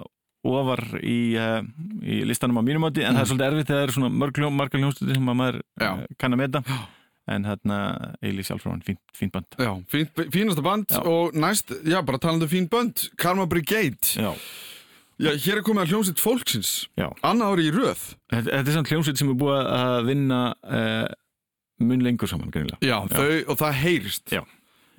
ofar 0.49 0.79
í, 1.03 1.17
uh, 1.35 1.59
í 2.03 2.21
listanum 2.27 2.59
á 2.59 2.63
mínum 2.63 2.85
átti 2.87 3.03
en 3.03 3.17
það 3.17 3.25
er 3.25 3.29
svolítið 3.31 3.49
erfitt 3.49 3.67
þegar 3.67 3.79
það 3.81 3.87
eru 3.89 3.95
svona 3.97 4.11
mörg 4.21 4.37
hljóm, 4.39 4.55
margar 4.55 4.79
hljómsittir 4.83 5.17
sem 5.19 5.27
að 5.33 5.37
maður 5.41 5.57
Mm. 5.79 5.99
Uh, 5.99 6.15
kann 6.19 6.35
að 6.35 6.39
meta 6.43 6.61
Já. 6.67 6.77
en 7.35 7.45
hérna 7.47 7.77
Eili 8.23 8.43
Sjálfráin, 8.47 8.81
fínt, 8.87 8.99
fínt 9.15 9.31
band 9.35 9.57
Já, 9.59 9.71
fín, 9.91 10.07
fínasta 10.31 10.63
band 10.65 10.87
Já. 10.95 11.01
og 11.07 11.35
næst, 11.35 11.71
já, 11.87 11.99
bara 12.07 12.17
talandi 12.23 12.47
um 12.47 12.51
fín 12.51 12.69
band, 12.71 13.05
Karma 13.19 13.45
Brigade. 13.51 13.99
Já, 14.15 14.31
Já, 15.19 15.33
hér 15.35 15.59
er 15.59 15.63
komið 15.67 15.83
að 15.83 15.91
hljómsitt 15.93 16.21
fólksins. 16.23 16.87
já. 16.95 17.09
Annað 17.27 17.49
ári 17.51 17.67
í 17.67 17.71
röð. 17.75 18.03
Þetta, 18.31 18.51
þetta 18.55 18.71
er 18.71 18.75
samt 18.77 18.91
hljómsitt 18.93 19.19
sem 19.19 19.31
er 19.33 19.35
búið 19.41 19.65
að 19.75 20.05
vinna 20.07 20.37
uh, 20.63 21.07
mun 21.79 22.03
lengur 22.03 22.27
saman, 22.31 22.51
greinilega 22.53 22.79
Já, 22.85 22.97
Þau, 23.11 23.29
og 23.53 23.57
það 23.61 23.77
heyrist. 23.83 24.25
Já. 24.33 24.41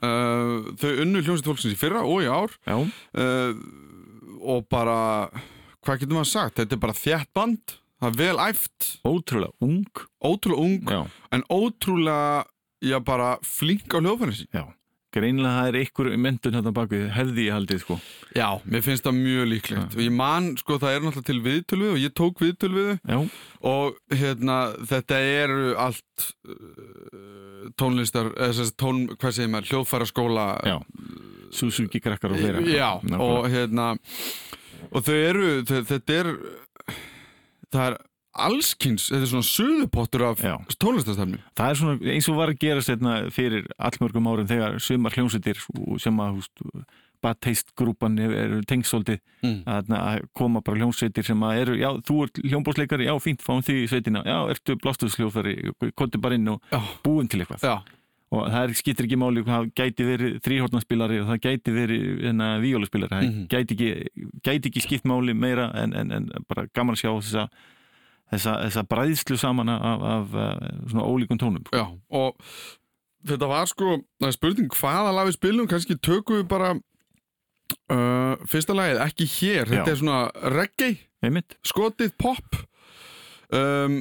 Uh, 0.01 0.71
þau 0.81 0.93
unnu 1.05 1.21
hljómsitt 1.21 1.45
fólksins 1.51 1.75
í 1.77 1.79
fyrra 1.81 2.01
og 2.09 2.23
í 2.25 2.29
ár 2.33 2.55
Já, 2.65 2.79
uh, 2.81 3.53
og 4.41 4.65
bara, 4.73 5.29
hvað 5.85 6.01
getur 6.01 6.17
maður 6.17 6.31
sagt? 6.33 6.57
Þetta 6.57 6.77
er 6.79 6.83
bara 6.87 6.97
þjætt 6.97 7.31
band, 7.37 7.75
það 8.01 8.09
er 8.15 8.19
vel 8.23 8.41
æft, 8.47 8.89
ótrúlega 9.05 9.53
ung 9.69 10.05
ótrúlega 10.25 10.65
ung, 10.65 10.89
Já, 10.89 11.03
en 11.37 11.45
ótrúlega, 11.53 12.45
já, 12.81 12.97
bara 13.05 13.35
flink 13.45 13.93
á 13.93 14.01
hljóðfærinsi. 14.01 14.49
já 14.57 14.65
Greinilega 15.15 15.57
það 15.59 15.69
er 15.71 15.79
ykkur 15.81 16.11
mentun 16.23 16.55
hérna 16.55 16.73
bakvið 16.77 17.07
hefði 17.17 17.47
ég 17.49 17.57
haldið 17.57 17.81
sko. 17.83 17.97
Já, 18.37 18.47
mér 18.65 18.85
finnst 18.87 19.07
það 19.07 19.17
mjög 19.19 19.49
líklegt. 19.51 19.97
Og 19.97 20.03
ég 20.05 20.15
man, 20.15 20.51
sko, 20.61 20.79
það 20.83 20.97
er 20.97 21.05
náttúrulega 21.07 21.29
til 21.31 21.41
viðtölu 21.47 21.89
og 21.95 21.99
ég 22.03 22.15
tók 22.21 22.43
viðtölu 22.45 22.79
við 22.79 22.91
þau. 22.93 23.01
Já, 23.11 23.19
og 23.73 24.21
hérna, 24.23 24.59
þetta 24.93 25.21
eru 25.41 25.65
allt 25.87 26.29
uh, 26.47 27.67
tónlistar, 27.81 28.31
eða 28.37 28.53
þess 28.55 28.75
að 28.75 28.79
tón, 28.85 29.03
hvað 29.17 29.37
segir 29.39 29.53
maður, 29.55 29.71
hljóðfæra 29.73 30.11
skóla 30.11 30.47
já. 30.71 30.77
Suzuki 31.51 31.99
krakkar 32.03 32.37
og 32.37 32.39
fleira. 32.39 32.63
Já, 32.63 32.91
Nákvæmlega. 33.03 33.27
og 33.35 33.51
hérna 33.51 33.89
og 34.91 35.03
þau 35.07 35.17
eru, 35.19 35.49
þau, 35.67 35.81
þetta 35.91 36.21
er 36.21 36.31
það 37.71 37.89
er 37.89 37.99
allskins, 38.35 39.09
þetta 39.11 39.27
er 39.27 39.31
svona 39.33 39.49
suðupottur 39.49 40.23
af 40.31 40.39
Já. 40.45 40.55
tónlistarstefnu 40.79 41.39
Það 41.59 41.71
er 41.71 41.79
svona 41.81 42.13
eins 42.15 42.29
og 42.31 42.37
var 42.39 42.53
að 42.53 42.59
gerast 42.63 42.89
hérna 42.93 43.15
fyrir 43.35 43.67
allmörgum 43.79 44.29
árum 44.31 44.47
þegar 44.51 44.79
sumar 44.81 45.13
hljómsveitir 45.17 45.59
sem 46.01 46.17
að 46.23 46.37
húst, 46.39 46.65
Bad 47.21 47.37
Taste 47.45 47.73
grúpan 47.77 48.15
eru 48.19 48.63
tengsóldi 48.65 49.19
Mm. 49.43 49.63
að, 49.67 49.89
að 49.97 50.23
koma 50.37 50.61
bara 50.61 50.77
hljómsveitir 50.79 51.25
sem 51.25 51.41
að 51.41 51.59
eru, 51.63 51.75
já, 51.81 51.89
þú 52.05 52.17
ert 52.27 52.41
hljómbósleikari, 52.45 53.07
já, 53.09 53.15
fínt, 53.25 53.41
fáum 53.41 53.63
því 53.65 53.87
sveitina, 53.89 54.21
já, 54.25 54.37
ertu 54.53 54.77
blástuðsljófari, 54.77 55.73
kontu 55.97 56.21
bara 56.21 56.35
inn 56.37 56.49
og 56.49 56.61
Já, 56.71 56.81
búin 57.03 57.29
til 57.29 57.41
eitthvað. 57.41 57.61
já, 57.65 57.79
Og 58.31 58.47
það 58.47 58.63
er, 58.69 58.75
skiptir 58.79 59.07
ekki 59.09 59.17
máli, 59.19 59.43
það 59.43 59.73
gæti 59.75 60.05
verið 60.07 60.35
þrýhortnarspilari 60.45 61.17
og 61.21 61.27
það 61.33 61.41
gæti 61.49 61.73
verið 61.75 62.21
hérna, 62.23 62.61
víóluspilari, 62.63 63.11
það 63.11 63.25
Mhm. 63.27 63.49
gæti, 63.49 63.75
ekki, 63.75 64.07
gæti 64.45 64.69
ekki 64.71 64.81
skipt 64.85 65.05
máli 65.05 65.35
meira 65.35 65.73
en, 65.75 65.93
en, 65.95 66.13
en 66.13 66.29
bara 66.47 66.67
gaman 66.73 66.95
að 66.95 67.01
sjá 67.01 67.11
þessa, 67.19 67.49
þessa, 68.33 68.57
þessa 68.67 68.85
bræðslu 68.91 69.39
saman 69.41 69.73
af, 69.73 70.05
af, 70.15 70.35
af 70.35 70.69
svona 70.93 71.07
ólíkum 71.09 71.41
tónum. 71.41 71.65
já 71.75 71.87
og 72.11 72.37
þetta 73.27 73.49
var 73.51 73.67
sko, 73.69 73.99
það 74.21 74.31
er 74.31 74.37
spurning 74.39 74.71
hvaða 74.81 75.11
lag 75.17 75.29
við 75.29 75.37
spilum, 75.37 75.69
kannski 75.69 75.99
tökum 76.01 76.39
við 76.41 76.47
bara 76.51 76.71
uh, 77.93 78.37
fyrsta 78.51 78.77
lagið, 78.77 79.03
ekki 79.05 79.27
hér 79.39 79.69
þetta 79.71 79.91
Já. 79.91 79.93
er 79.93 80.01
svona 80.01 80.55
reggae 80.57 80.95
Einmitt? 81.21 81.59
skotið 81.69 82.15
pop 82.21 82.57
um, 83.53 83.99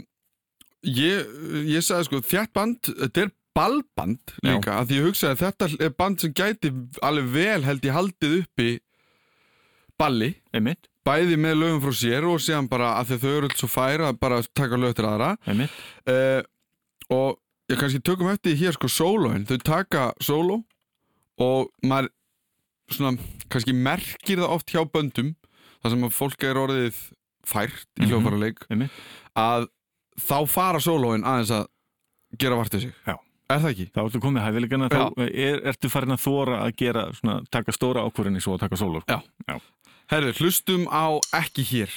ég, 0.87 1.27
ég 1.67 1.83
sagði 1.85 2.07
sko 2.07 2.21
þjætt 2.29 2.53
band, 2.55 2.93
þetta 3.03 3.25
er 3.25 3.33
ballband 3.59 4.35
Já. 4.39 4.53
líka, 4.53 4.77
að 4.79 4.91
því 4.91 4.99
ég 5.01 5.07
hugsaði 5.09 5.35
að 5.35 5.41
þetta 5.43 5.69
er 5.89 5.95
band 5.99 6.23
sem 6.23 6.35
gæti 6.37 6.71
alveg 7.05 7.33
vel 7.35 7.65
held 7.67 7.89
ég 7.89 7.97
haldið 7.97 8.37
uppi 8.43 8.69
balli, 9.99 10.31
Einmitt? 10.55 10.87
Bæði 11.07 11.37
með 11.39 11.55
lögum 11.61 11.81
frá 11.83 11.93
sér 11.95 12.25
og 12.27 12.39
séðan 12.43 12.67
bara 12.69 12.93
að 12.99 13.13
að 13.15 13.21
þau 13.23 13.29
eru 13.37 13.49
alls 13.49 13.59
svo 13.61 13.69
færa 13.71 14.09
að 14.11 14.19
bara 14.19 14.41
taka 14.53 14.77
lög 14.77 14.95
til 14.97 15.05
aðra 15.09 15.29
uh, 15.47 16.41
og 17.09 17.39
ég 17.71 17.79
kannski 17.79 18.01
tökum 18.03 18.29
eftir 18.31 18.57
hér 18.59 18.73
sko 18.75 18.87
sólóin, 18.91 19.45
þau 19.47 19.57
taka 19.63 20.09
sóló 20.21 20.59
og 21.39 21.69
maður 21.85 22.09
svona 22.91 23.15
kannski 23.49 23.73
merkir 23.77 24.41
það 24.41 24.55
oft 24.57 24.73
hjá 24.73 24.81
böndum 24.89 25.35
þar 25.81 25.93
sem 25.93 26.03
að 26.09 26.15
fólk 26.17 26.43
er 26.49 26.57
orðið 26.59 26.99
fært 27.47 27.85
í 27.97 28.03
Mhm. 28.03 28.09
hljófarleik 28.11 28.59
Einmitt? 28.69 28.91
að 29.37 29.67
þá 30.19 30.37
fara 30.49 30.79
sólóin 30.83 31.23
aðeins 31.23 31.51
að 31.55 31.67
gera 32.37 32.57
vartið 32.59 32.81
sig 32.81 32.93
Já. 33.07 33.15
er 33.49 33.59
það 33.63 33.69
ekki? 33.71 33.85
Þá 33.95 33.99
ertu 34.03 34.19
komið 34.21 34.43
hæfileikana, 34.45 34.89
Já. 34.91 35.09
þá 35.09 35.23
er, 35.31 35.61
ertu 35.71 35.89
farin 35.89 36.11
að 36.13 36.21
þóra 36.27 36.59
að 36.65 36.75
gera, 36.77 37.05
svona, 37.13 37.39
taka 37.49 37.71
stóra 37.71 38.03
ákvörðinni 38.05 38.41
svo 38.43 38.53
að 38.57 38.59
taka 38.67 38.75
sólur. 38.77 39.03
Já. 39.07 39.21
Herðu, 40.09 40.31
hlustum 40.39 40.87
á 40.89 41.21
ekki 41.37 41.61
hér 41.69 41.91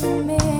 hér 0.00 0.51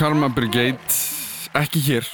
Karma 0.00 0.30
Brigade, 0.32 0.78
ekki 1.60 1.80
hér, 1.84 2.06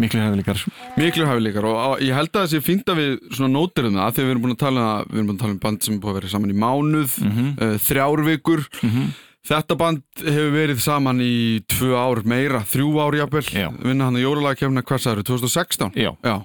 miklu 0.00 0.20
hefðileikar 0.22 0.60
miklu 0.96 1.26
hafíleikar 1.28 1.66
og 1.68 2.00
ég 2.00 2.14
held 2.16 2.30
að 2.32 2.38
það 2.46 2.52
sé 2.54 2.60
fínt 2.64 2.88
að 2.88 3.00
við 3.02 3.10
svona 3.36 3.50
nótir 3.52 3.88
um 3.90 3.98
það, 3.98 4.14
því 4.16 4.24
við 4.24 4.30
erum 4.32 4.44
búin 4.46 4.54
að 4.54 4.60
tala 4.62 4.84
við 5.04 5.18
erum 5.18 5.26
búin 5.28 5.36
að 5.36 5.42
tala 5.42 5.52
um 5.56 5.58
band 5.66 5.84
sem 5.84 5.94
er 5.94 6.00
búin 6.00 6.14
að 6.14 6.18
vera 6.20 6.30
saman 6.32 6.54
í 6.54 6.56
mánuð, 6.62 7.18
Mhm. 7.20 7.50
uh, 7.60 7.76
þrjár 7.84 8.22
vikur, 8.30 8.62
Mhm. 8.80 9.04
þetta 9.50 9.76
band 9.76 10.02
hefur 10.24 10.50
verið 10.56 10.80
saman 10.80 11.20
í 11.20 11.60
tvö 11.68 11.92
ár 12.00 12.24
meira, 12.24 12.60
þrjú 12.64 12.88
ár 13.04 13.18
jafnvel, 13.20 13.44
Já. 13.52 13.68
vinna 13.84 14.04
hann 14.08 14.16
að 14.16 14.24
jólalagakefna 14.24 14.82
hvað 14.82 15.04
sagður, 15.04 15.24
2016? 15.36 15.92
Já, 15.94 16.16
Já, 16.24 16.44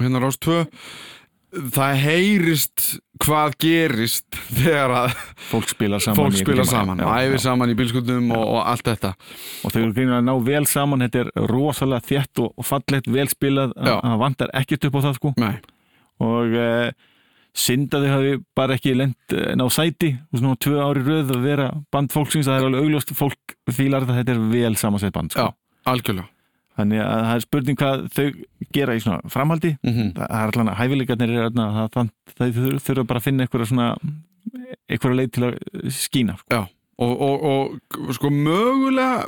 hérna 0.00 0.18
rás 0.20 0.36
2 0.38 0.66
það 1.54 2.00
heyrist 2.02 2.84
hvað 3.22 3.54
gerist 3.62 4.38
þegar 4.50 4.94
að 4.98 5.14
fólk 5.48 5.70
spila 5.70 6.00
saman 6.02 6.18
fólk 6.18 6.38
spila 6.40 6.66
saman, 6.68 7.00
æfi 7.00 7.40
saman 7.42 7.72
í 7.72 7.76
bílskutum 7.78 8.32
og, 8.34 8.44
og 8.56 8.60
allt 8.66 8.90
þetta 8.90 9.12
og 9.16 9.72
þau 9.72 9.80
eru 9.80 9.92
greinlega 9.96 10.18
að 10.20 10.28
ná 10.28 10.34
vel 10.50 10.62
saman 10.70 11.06
þetta 11.06 11.22
er 11.22 11.30
rosalega 11.52 12.08
þétt 12.10 12.42
og, 12.44 12.52
og 12.52 12.66
fallegt 12.66 13.10
vel 13.12 13.28
spilað, 13.32 13.74
Já. 13.78 13.94
það 14.02 14.22
vantar 14.24 14.54
ekkert 14.60 14.88
upp 14.88 14.98
á 14.98 15.04
það 15.06 15.18
sko 15.20 15.34
Nei, 15.40 15.54
og 16.26 16.58
uh, 16.60 16.88
synda 17.56 18.02
þau 18.04 18.10
hafi 18.16 18.36
bara 18.58 18.76
ekki 18.76 18.96
lent 18.98 19.36
uh, 19.38 19.50
ná 19.56 19.66
sæti 19.72 20.12
og 20.28 20.42
svona 20.42 20.62
tvö 20.66 20.80
ári 20.82 21.04
röð 21.06 21.36
að 21.38 21.44
vera 21.46 21.72
band 21.94 22.14
fólksins, 22.14 22.50
það 22.50 22.58
er 22.58 22.70
alveg 22.70 22.88
augljóst 22.88 23.16
fólk 23.16 23.58
fílar 23.70 24.04
þetta, 24.04 24.20
þetta 24.20 24.36
er 24.36 24.48
vel 24.52 24.78
samansett 24.80 25.16
band 25.16 25.36
sko. 25.36 25.46
Já. 25.46 25.92
algjörlega 25.94 26.32
þannig 26.76 27.02
að 27.02 27.24
það 27.24 27.34
er 27.34 27.44
spurning 27.44 27.80
hvað 27.80 28.06
þau 28.16 28.26
gera 28.76 28.96
í 28.96 29.02
svona 29.04 29.32
framhaldi. 29.32 29.74
Mm 29.86 30.12
það 30.16 30.38
er 30.38 30.52
allan 30.52 30.72
að 30.72 30.78
hæfileikarnir 30.82 31.34
er 31.36 31.50
það, 31.56 31.90
það, 31.96 32.14
þau 32.36 32.48
þurfa 32.86 33.06
bara 33.10 33.22
að 33.22 33.26
finna 33.26 33.46
eitthvað 33.46 33.68
svona 33.72 33.90
eitthvað 34.86 35.18
leið 35.18 35.30
til 35.34 35.46
að 35.48 35.58
skína 35.96 36.38
sko. 36.40 36.62
og, 37.02 37.14
og, 37.26 37.46
og 38.00 38.12
sko 38.16 38.30
mögulega 38.32 39.24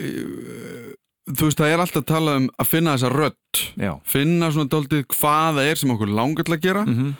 eh, 0.00 0.92
þú 1.30 1.48
veist 1.48 1.58
það 1.60 1.72
er 1.72 1.82
alltaf 1.82 2.04
að 2.04 2.12
tala 2.12 2.36
um 2.40 2.46
að 2.56 2.70
finna 2.70 2.94
þessa 2.96 3.10
rödd. 3.14 3.64
Já, 3.80 3.92
finna 4.08 4.52
svona 4.54 4.72
daldið 4.72 5.04
hvað 5.16 5.58
það 5.58 5.72
er 5.72 5.82
sem 5.82 5.92
okkur 5.96 6.14
langar 6.20 6.46
til 6.46 6.56
að 6.56 6.64
gera. 6.68 6.86
Mm 6.86 7.18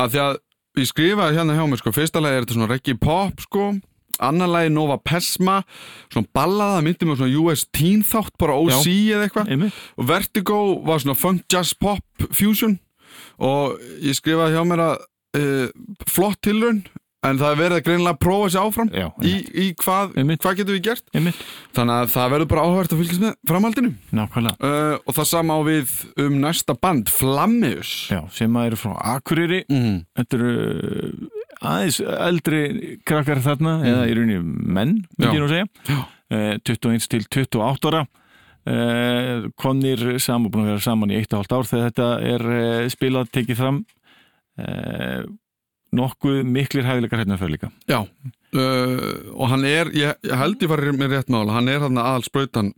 að 0.00 0.14
því 0.14 0.20
að 0.22 0.36
ég 0.80 0.88
skrifaði 0.88 1.38
hérna 1.38 1.56
hjá 1.56 1.64
mér 1.68 1.80
sko, 1.82 1.94
fyrsta 1.94 2.22
lagi 2.22 2.38
er 2.38 2.46
þetta 2.46 2.56
svona 2.56 2.70
reggae 2.70 2.98
pop 3.00 3.42
sko 3.44 3.66
annar 4.20 4.48
lagi 4.50 4.72
Nova 4.72 4.98
Pesma 4.98 5.62
svona 6.12 6.28
ballaða, 6.34 6.82
myndi 6.84 7.06
með 7.08 7.22
svona 7.22 7.38
US 7.42 7.66
teen 7.72 8.02
þátt 8.02 8.34
bara 8.38 8.56
OC 8.60 8.86
eða 9.14 9.28
eitthvað. 9.28 9.52
og 9.96 10.08
Vertigo 10.08 10.58
var 10.84 10.98
svona 11.02 11.18
funk 11.18 11.44
jazz 11.52 11.74
pop 11.74 12.04
fusion. 12.32 12.78
Og 13.38 13.78
ég 14.02 14.16
skrifaði 14.16 14.56
hjá 14.56 14.64
mér 14.68 14.84
að 14.84 14.96
uh, 15.38 15.68
flott 16.08 16.40
tilraun 16.44 16.84
en 17.22 17.38
það 17.38 17.52
er 17.52 17.58
verið 17.60 17.76
að 17.76 17.84
greinilega 17.86 18.18
prófa 18.18 18.48
sér 18.50 18.64
áfram 18.66 18.88
já, 18.90 19.04
í, 19.22 19.32
í 19.62 19.66
hvað, 19.78 20.14
hvað 20.42 20.56
getum 20.58 20.74
við 20.74 20.80
gert? 20.88 21.04
Einmitt, 21.14 21.42
þannig 21.76 21.98
að 22.00 22.08
það 22.14 22.32
verður 22.34 22.48
bara 22.50 22.64
áhverst 22.66 22.94
að 22.94 23.02
fylgjast 23.02 23.22
með 23.22 23.36
framhaldinu. 23.50 23.90
Nákvæmlega. 24.18 24.56
Uh, 24.58 24.96
og 25.06 25.16
það 25.18 25.28
sama 25.30 25.58
á 25.58 25.60
við 25.68 25.92
um 26.24 26.38
næsta 26.42 26.74
band 26.82 27.12
Flammius. 27.14 27.92
Já, 28.10 28.20
sem 28.34 28.58
að 28.58 28.70
eru 28.72 28.80
frá 28.80 28.96
Akureyri. 29.14 29.60
Mm. 29.70 30.00
þetta 30.18 30.40
eru 30.40 30.54
uh, 30.56 31.44
aðeins 31.72 32.00
eldri 32.02 32.62
krakkar 33.06 33.42
þarna 33.44 33.76
eða 33.86 34.08
í 34.10 34.16
rauninni 34.18 34.40
menn, 34.42 34.98
myndi 35.14 35.30
Mm. 35.32 35.36
Ég 35.36 35.44
nú 35.44 35.52
segja. 35.52 35.68
Já. 35.86 36.00
uh, 36.34 36.56
21 36.66 37.06
til 37.12 37.22
28 37.30 37.92
ára. 37.92 38.02
Konir 39.58 40.02
saman, 40.22 40.46
búin 40.54 40.68
að 40.68 40.76
vera 40.76 40.82
saman 40.84 41.10
í 41.10 41.16
1,5 41.18 41.50
ár 41.50 41.66
þegar 41.66 41.88
þetta 41.88 42.10
er 42.30 42.90
spilað, 42.94 43.32
tekið 43.34 43.58
fram 43.58 43.80
nokkuð 45.92 46.42
miklir 46.48 46.86
hæfileikar 46.88 47.20
hérna 47.22 47.36
fyrir 47.40 47.56
líka. 47.56 47.68
Já, 47.90 48.00
uh, 48.00 49.34
og 49.36 49.50
hann 49.52 49.64
er, 49.68 49.90
ég, 49.96 50.14
ég 50.24 50.38
held 50.40 50.62
ég 50.64 50.70
var 50.72 50.82
með 50.96 51.16
rétt 51.16 51.32
mála, 51.32 51.52
hann 51.58 51.68
er 51.72 51.84
hann 51.84 52.00
aðal 52.00 52.24
sprautan 52.26 52.72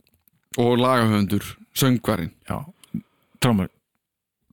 og 0.59 0.75
lagahöfundur, 0.79 1.45
söngvarinn, 1.75 2.31
já, 2.47 2.59
trómur, 3.43 3.67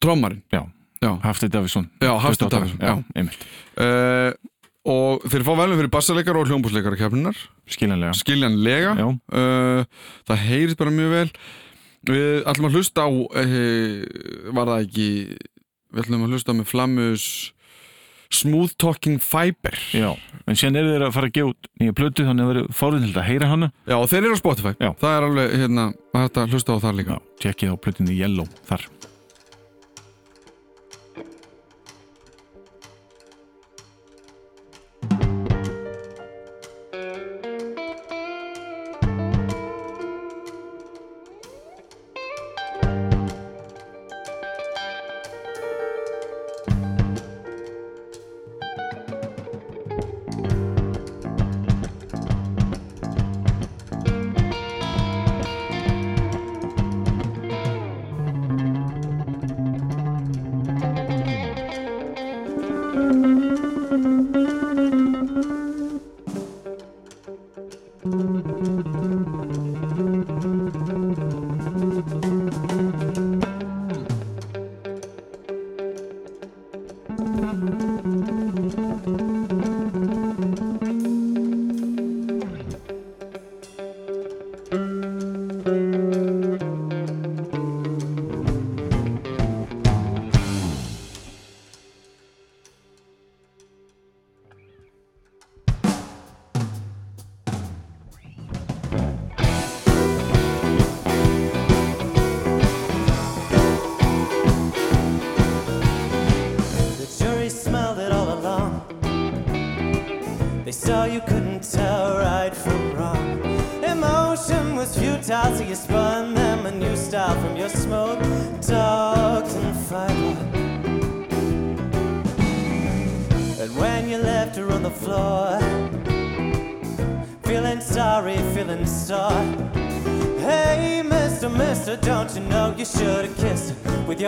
trommarinn, 0.02 0.42
Já. 0.52 0.64
já, 1.02 1.12
Hafsteinn 1.22 1.52
Davíðsson. 1.54 1.86
Já 2.02 2.10
Hafsteinn 2.18 2.50
28 2.50 2.56
ára. 2.56 2.64
Davíðsson, 2.64 2.80
já. 2.86 3.18
einmitt, 3.18 3.50
Uh, 3.72 4.34
og 4.84 5.22
þeir 5.32 5.44
fá 5.46 5.52
velum 5.56 5.78
fyrir 5.78 5.88
bassaleikar 5.94 6.36
og 6.36 6.50
hljómbúsleikar 6.50 6.96
kefninar, 7.00 7.38
skiljanlega. 7.70 8.12
Skiljanlega, 8.18 8.90
uh, 9.32 9.86
það 10.28 10.42
heyrist 10.44 10.76
bara 10.76 10.92
mjög 10.92 11.14
vel, 11.14 11.30
við 12.10 12.42
ætlum 12.50 12.68
að 12.68 12.76
hlusta 12.76 13.06
á, 13.06 13.08
uh, 13.08 14.52
var 14.58 14.68
það 14.74 14.84
ekki, 14.84 15.08
við 15.94 16.02
ætlum 16.04 16.26
að 16.26 16.34
hlusta 16.36 16.56
með 16.58 16.68
Flammus 16.68 17.24
Smooth 18.32 18.72
Talking 18.80 19.18
Fiber, 19.22 19.76
já, 19.92 20.08
en 20.48 20.56
síðan 20.58 20.78
eru 20.80 20.92
þeir 20.94 21.04
að 21.08 21.14
fara 21.18 21.28
að 21.30 21.34
gefa 21.36 21.52
út 21.52 21.68
nýja 21.82 21.96
plötu 21.98 22.24
þannig 22.26 22.42
að 22.42 22.48
það 22.48 22.52
verður 22.54 22.76
fórðin 22.80 23.12
að 23.12 23.28
heyra 23.28 23.50
hana 23.52 23.70
já 23.86 23.96
og 23.98 24.08
þeir 24.12 24.22
eru 24.24 24.34
á 24.34 24.42
Spotify, 24.42 24.72
Já. 24.80 24.90
það 25.02 25.16
er 25.18 25.26
alveg, 25.28 25.54
hérna, 25.62 25.86
hægt 26.16 26.40
að 26.42 26.54
hlusta 26.56 26.76
á 26.76 26.78
það 26.86 26.98
líka. 27.02 27.18
já, 27.18 27.20
tjekkið 27.46 27.72
á 27.72 27.76
plötunni 27.84 28.16
Yellow 28.18 28.48
þar 28.68 28.86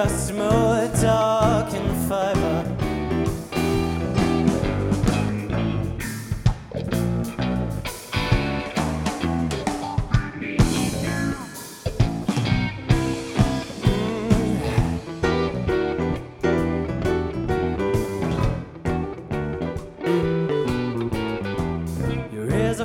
just 0.05 0.35
more 0.35 0.87
dark 1.01 1.73
and 1.73 2.09
fiber. 2.09 2.71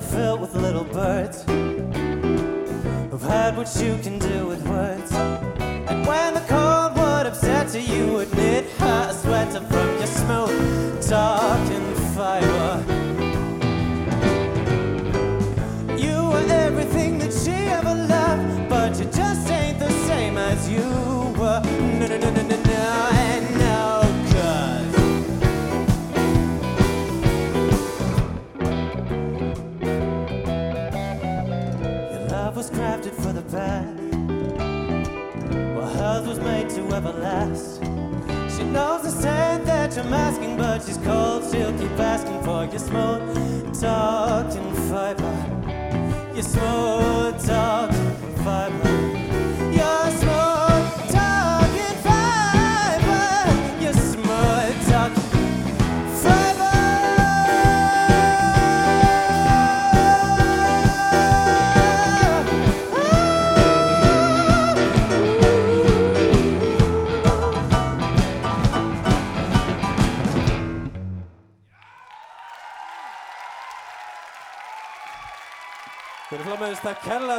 filled 0.02 0.40
with 0.40 0.56
little 0.56 0.86
birds 0.86 1.44
I've 3.14 3.22
had 3.22 3.58
what 3.58 3.70
you 3.76 3.98
can 4.02 4.18
do 4.18 4.48
with 4.48 4.59
but 40.60 40.84
she's 40.84 40.98
called 40.98 41.42
Silky 41.46 41.89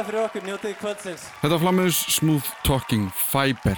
kærlega 0.01 0.07
fyrir 0.09 0.25
okkur 0.25 0.45
njótið 0.47 0.73
kvöldsins. 0.79 1.23
Þetta 1.41 1.51
var 1.53 1.61
flammiðus 1.61 1.97
Smooth 2.15 2.47
Talking 2.65 3.09
Fiber 3.13 3.77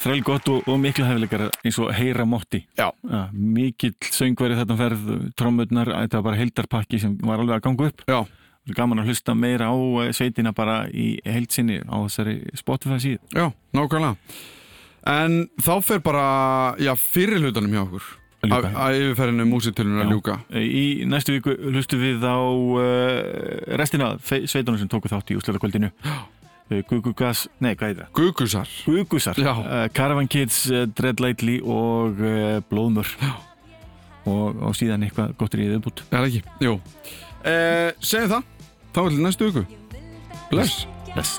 Þræl 0.00 0.20
gott 0.24 0.48
og, 0.52 0.66
og 0.68 0.76
mikla 0.80 1.06
hefleikar 1.08 1.46
eins 1.64 1.78
og 1.80 1.88
heyra 1.96 2.24
mótti. 2.28 2.62
Já, 2.78 2.90
Ja, 3.08 3.22
mikill 3.32 3.94
söngveri 4.12 4.56
þetta 4.58 4.76
ferð, 4.76 5.06
trommurnar, 5.36 5.88
þetta 6.04 6.20
var 6.20 6.26
bara 6.28 6.40
heildarpakki 6.40 7.00
sem 7.00 7.14
var 7.24 7.40
alveg 7.40 7.56
að 7.58 7.64
ganga 7.64 7.88
upp. 7.90 8.02
já, 8.06 8.20
Það 8.66 8.72
er 8.72 8.76
gaman 8.80 8.98
að 9.00 9.06
hlusta 9.10 9.34
meira 9.38 9.68
á 9.72 9.76
eh, 10.04 10.12
sveitina 10.12 10.52
bara 10.52 10.76
í 10.90 11.18
heilsinni 11.24 11.80
á 11.86 11.96
þessari 12.06 12.36
Spotify 12.58 12.98
síðu. 13.02 13.20
já, 13.34 13.50
nákvæmlega 13.72 14.16
En 15.06 15.48
þá 15.62 15.72
fer 15.86 16.00
bara, 16.02 16.74
já, 16.82 16.92
fyrir 16.98 17.40
hlutanum 17.40 17.72
hjá 17.72 17.82
okkur 17.86 18.02
ljúka. 18.50 18.70
Að 18.70 18.86
að 18.86 19.00
yfirferðinu 19.00 19.46
músitilun 19.50 20.02
að 20.02 20.14
ljúka 20.14 20.38
Í 20.60 20.86
næstu 21.08 21.36
viku 21.36 21.56
hlustum 21.72 22.02
við 22.02 22.24
á 22.26 22.38
uh, 22.38 22.86
restina 23.80 24.14
sveitunum 24.24 24.80
sem 24.80 24.90
tóku 24.92 25.10
þátt 25.12 25.34
í 25.34 25.38
úsleitakvöldinu. 25.40 25.92
Gugugas, 26.88 27.44
nei, 27.62 27.76
hvað 27.78 27.92
er 27.92 27.98
það? 28.00 28.08
Gugusar 28.18 28.70
Gugusar, 28.82 29.38
uh, 29.38 29.84
Caravan 29.94 30.26
Kids, 30.26 30.64
uh, 30.72 30.88
Dread 30.98 31.22
Lightly 31.22 31.60
og 31.62 32.18
Blóðmör. 32.70 33.12
Og, 34.26 34.58
og 34.58 34.74
síðan 34.74 35.06
eitthvað 35.06 35.36
gott 35.38 35.54
í 35.54 35.62
viðbútt. 35.62 36.02
Er 36.10 36.18
það 36.18 36.28
ekki? 36.32 36.56
Jú 36.66 36.78
eh, 37.46 37.90
Segjum 38.02 38.32
það, 38.36 38.48
þá 38.92 39.02
er 39.04 39.12
til 39.12 39.26
næstu 39.26 39.50
viku 39.50 39.66
Bless 40.50 40.86
Bless. 41.12 41.38